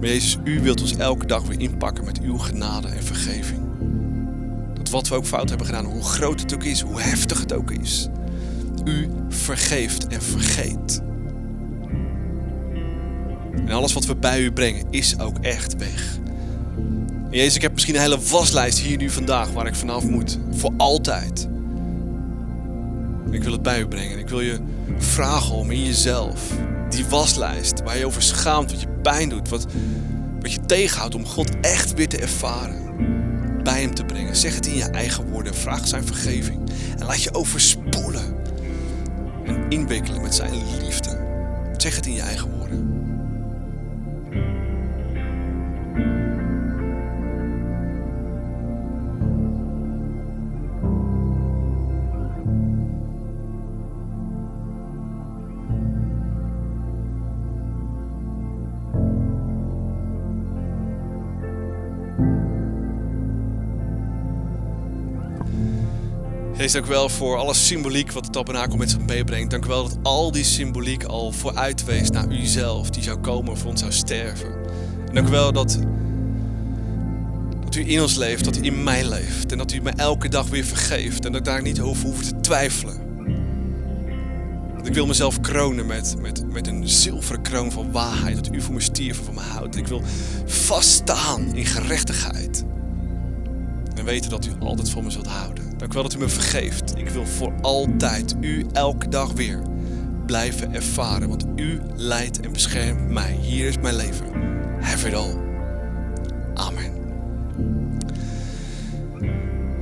Maar 0.00 0.08
Jezus, 0.08 0.38
u 0.44 0.60
wilt 0.60 0.80
ons 0.80 0.96
elke 0.96 1.26
dag 1.26 1.42
weer 1.42 1.60
inpakken 1.60 2.04
met 2.04 2.20
uw 2.20 2.38
genade 2.38 2.88
en 2.88 3.04
vergeving. 3.04 3.63
Wat 4.94 5.08
we 5.08 5.14
ook 5.14 5.26
fout 5.26 5.48
hebben 5.48 5.66
gedaan, 5.66 5.84
hoe 5.84 6.02
groot 6.02 6.40
het 6.40 6.54
ook 6.54 6.64
is, 6.64 6.80
hoe 6.80 7.00
heftig 7.00 7.40
het 7.40 7.52
ook 7.52 7.70
is. 7.70 8.08
U 8.84 9.08
vergeeft 9.28 10.06
en 10.06 10.22
vergeet. 10.22 11.00
En 13.54 13.70
alles 13.70 13.92
wat 13.92 14.04
we 14.04 14.16
bij 14.16 14.40
u 14.40 14.52
brengen 14.52 14.86
is 14.90 15.18
ook 15.18 15.38
echt 15.38 15.76
weg. 15.76 16.18
Jezus, 17.30 17.54
ik 17.54 17.62
heb 17.62 17.72
misschien 17.72 17.94
een 17.94 18.00
hele 18.00 18.20
waslijst 18.20 18.78
hier 18.78 18.96
nu 18.96 19.10
vandaag 19.10 19.50
waar 19.50 19.66
ik 19.66 19.74
vanaf 19.74 20.04
moet. 20.04 20.38
Voor 20.50 20.72
altijd. 20.76 21.48
Ik 23.30 23.42
wil 23.42 23.52
het 23.52 23.62
bij 23.62 23.80
u 23.80 23.86
brengen. 23.86 24.18
Ik 24.18 24.28
wil 24.28 24.40
je 24.40 24.60
vragen 24.98 25.54
om 25.54 25.70
in 25.70 25.84
jezelf 25.84 26.50
die 26.88 27.06
waslijst 27.06 27.82
waar 27.82 27.98
je 27.98 28.06
over 28.06 28.22
schaamt, 28.22 28.70
wat 28.70 28.80
je 28.80 28.88
pijn 29.02 29.28
doet, 29.28 29.48
wat, 29.48 29.66
wat 30.40 30.52
je 30.52 30.60
tegenhoudt 30.66 31.14
om 31.14 31.26
God 31.26 31.60
echt 31.60 31.94
weer 31.94 32.08
te 32.08 32.18
ervaren, 32.18 32.84
bij 33.64 33.80
hem 33.80 33.94
te 33.94 34.04
brengen. 34.04 34.36
Zeg 34.36 34.54
het 34.54 34.66
in 34.66 34.74
je 34.74 34.90
eigen 34.90 35.30
woorden. 35.30 35.54
Vraag 35.54 35.86
zijn 35.86 36.06
vergeving. 36.06 36.70
En 36.98 37.06
laat 37.06 37.22
je 37.22 37.34
overspoelen 37.34 38.36
en 39.44 39.64
inwikkelen 39.68 40.22
met 40.22 40.34
zijn 40.34 40.52
liefde. 40.82 41.18
Zeg 41.76 41.96
het 41.96 42.06
in 42.06 42.12
je 42.12 42.20
eigen 42.20 42.50
woorden. 42.50 42.63
Dank 66.72 66.86
wel 66.86 67.08
voor 67.08 67.36
alle 67.36 67.54
symboliek 67.54 68.12
wat 68.12 68.24
de 68.24 68.30
tabernakel 68.30 68.76
met 68.76 68.90
zich 68.90 69.00
meebrengt. 69.00 69.50
Dank 69.50 69.64
u 69.64 69.68
wel 69.68 69.82
dat 69.82 69.98
al 70.02 70.30
die 70.30 70.44
symboliek 70.44 71.04
al 71.04 71.32
vooruit 71.32 71.84
wees 71.84 72.10
naar 72.10 72.32
u 72.32 72.44
zelf, 72.44 72.90
die 72.90 73.02
zou 73.02 73.18
komen, 73.18 73.58
voor 73.58 73.70
ons 73.70 73.80
zou 73.80 73.92
sterven. 73.92 74.52
En 75.06 75.14
dank 75.14 75.28
wel 75.28 75.52
dat, 75.52 75.78
u 77.76 77.90
in 77.90 78.02
ons 78.02 78.14
leeft, 78.14 78.44
dat 78.44 78.56
u 78.56 78.64
in 78.64 78.82
mij 78.82 79.08
leeft. 79.08 79.52
En 79.52 79.58
dat 79.58 79.72
u 79.72 79.80
mij 79.80 79.92
elke 79.96 80.28
dag 80.28 80.48
weer 80.48 80.64
vergeeft. 80.64 81.24
En 81.24 81.32
dat 81.32 81.40
ik 81.40 81.46
daar 81.46 81.62
niet 81.62 81.80
over 81.80 82.06
hoef 82.06 82.22
te 82.22 82.40
twijfelen. 82.40 83.02
Want 84.74 84.86
ik 84.86 84.94
wil 84.94 85.06
mezelf 85.06 85.40
kronen 85.40 85.86
met, 85.86 86.14
met, 86.20 86.52
met 86.52 86.66
een 86.66 86.88
zilveren 86.88 87.42
kroon 87.42 87.72
van 87.72 87.92
waarheid. 87.92 88.36
Dat 88.36 88.54
u 88.54 88.60
voor 88.60 88.74
me 88.74 88.80
stierf 88.80 89.18
en 89.18 89.24
van 89.24 89.34
me 89.34 89.40
houdt. 89.40 89.76
Ik 89.76 89.86
wil 89.86 90.02
vaststaan 90.46 91.54
in 91.54 91.66
gerechtigheid. 91.66 92.64
En 93.94 94.04
weten 94.04 94.30
dat 94.30 94.46
u 94.46 94.50
altijd 94.60 94.90
van 94.90 95.04
me 95.04 95.10
zult 95.10 95.26
houden. 95.26 95.63
Dank 95.84 95.96
u 95.96 96.00
wel 96.00 96.08
dat 96.08 96.20
u 96.20 96.22
me 96.24 96.28
vergeeft. 96.28 96.96
Ik 96.96 97.08
wil 97.08 97.26
voor 97.26 97.52
altijd 97.60 98.34
u 98.40 98.66
elke 98.72 99.08
dag 99.08 99.32
weer 99.32 99.62
blijven 100.26 100.74
ervaren. 100.74 101.28
Want 101.28 101.44
u 101.56 101.80
leidt 101.94 102.40
en 102.40 102.52
beschermt 102.52 103.10
mij. 103.10 103.38
Hier 103.40 103.68
is 103.68 103.78
mijn 103.78 103.96
leven. 103.96 104.26
Have 104.80 105.08
it 105.08 105.14
all. 105.14 105.36
Amen. 106.54 106.92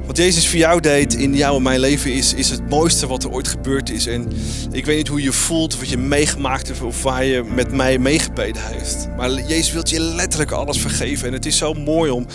Wat 0.07 0.17
Jezus 0.17 0.49
voor 0.49 0.59
jou 0.59 0.81
deed 0.81 1.15
in 1.15 1.35
jouw 1.35 1.57
en 1.57 1.63
mijn 1.63 1.81
leven 1.81 2.13
is, 2.13 2.35
is 2.35 2.51
het 2.51 2.69
mooiste 2.69 3.07
wat 3.07 3.25
er 3.25 3.31
ooit 3.31 3.49
gebeurd 3.49 3.91
is. 3.91 4.07
En 4.07 4.33
ik 4.73 4.85
weet 4.85 4.97
niet 4.97 5.09
hoe 5.09 5.23
je 5.23 5.33
voelt, 5.33 5.79
wat 5.79 5.89
je 5.89 5.99
meegemaakt 5.99 6.67
hebt, 6.67 6.83
of 6.83 7.03
waar 7.03 7.25
je 7.25 7.43
met 7.43 7.73
mij 7.73 7.99
meegebeden 7.99 8.63
heeft. 8.67 9.09
Maar 9.17 9.31
Jezus 9.31 9.73
wil 9.73 9.83
je 9.85 10.01
letterlijk 10.01 10.51
alles 10.51 10.81
vergeven. 10.81 11.27
En 11.27 11.33
het 11.33 11.47
is 11.47 11.57
zo 11.57 11.73
mooi 11.73 12.11
om 12.11 12.27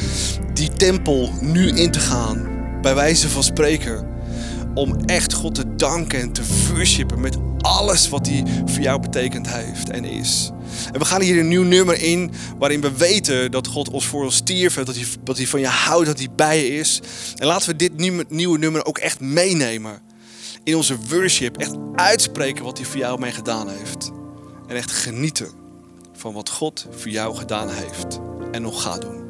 die 0.54 0.70
tempel 0.74 1.32
nu 1.41 1.70
in 1.70 1.91
te 1.91 2.00
gaan 2.00 2.57
bij 2.82 2.96
wijze 2.96 3.30
van 3.30 3.44
spreken. 3.44 4.16
Om 4.74 4.96
echt 5.06 5.34
God 5.34 5.56
te 5.56 5.76
danken 5.76 6.20
en 6.20 6.32
te 6.32 6.44
worshipen 6.74 7.20
met 7.20 7.38
alles 7.58 8.10
wat 8.10 8.28
hij 8.28 8.44
voor 8.66 8.82
jou 8.82 9.02
betekend 9.02 9.50
heeft 9.54 9.90
en 9.90 10.06
is. 10.06 10.52
En 10.92 11.00
we 11.00 11.06
gaan 11.06 11.22
hier 11.22 11.40
een 11.40 11.48
nieuw 11.48 11.64
nummer 11.64 12.02
in 12.02 12.32
waarin 12.58 12.82
we 12.82 12.92
weten 12.98 13.52
dat 13.52 13.68
God 13.68 13.90
ons 13.90 14.06
voor 14.06 14.24
ons 14.24 14.36
stierf, 14.36 14.74
dat 14.74 14.96
hij, 14.96 15.06
dat 15.24 15.38
hij 15.38 15.48
van 15.48 15.60
je 15.60 15.68
houdt, 15.68 16.06
dat 16.06 16.18
hij 16.18 16.28
bij 16.36 16.64
je 16.64 16.76
is. 16.76 17.02
En 17.36 17.48
laten 17.48 17.70
we 17.70 17.76
dit 17.76 17.98
nieuwe, 18.30 18.58
nummer 18.58 18.86
ook 18.86 18.98
echt 18.98 19.20
meenemen 19.20 20.02
in 20.64 20.76
onze 20.76 20.98
worship. 21.10 21.58
Echt 21.58 21.76
uitspreken 21.96 22.64
wat 22.64 22.78
hij 22.78 22.88
voor 22.88 23.00
jou 23.00 23.20
mee 23.20 23.32
gedaan 23.32 23.70
heeft. 23.70 24.12
En 24.68 24.76
echt 24.76 24.92
genieten 24.92 25.50
van 26.14 26.34
wat 26.34 26.50
God 26.50 26.88
voor 26.98 27.12
jou 27.12 27.36
gedaan 27.36 27.70
heeft 27.70 28.20
en 28.52 28.62
nog 28.62 28.82
gaat 28.82 29.02
doen. 29.02 29.27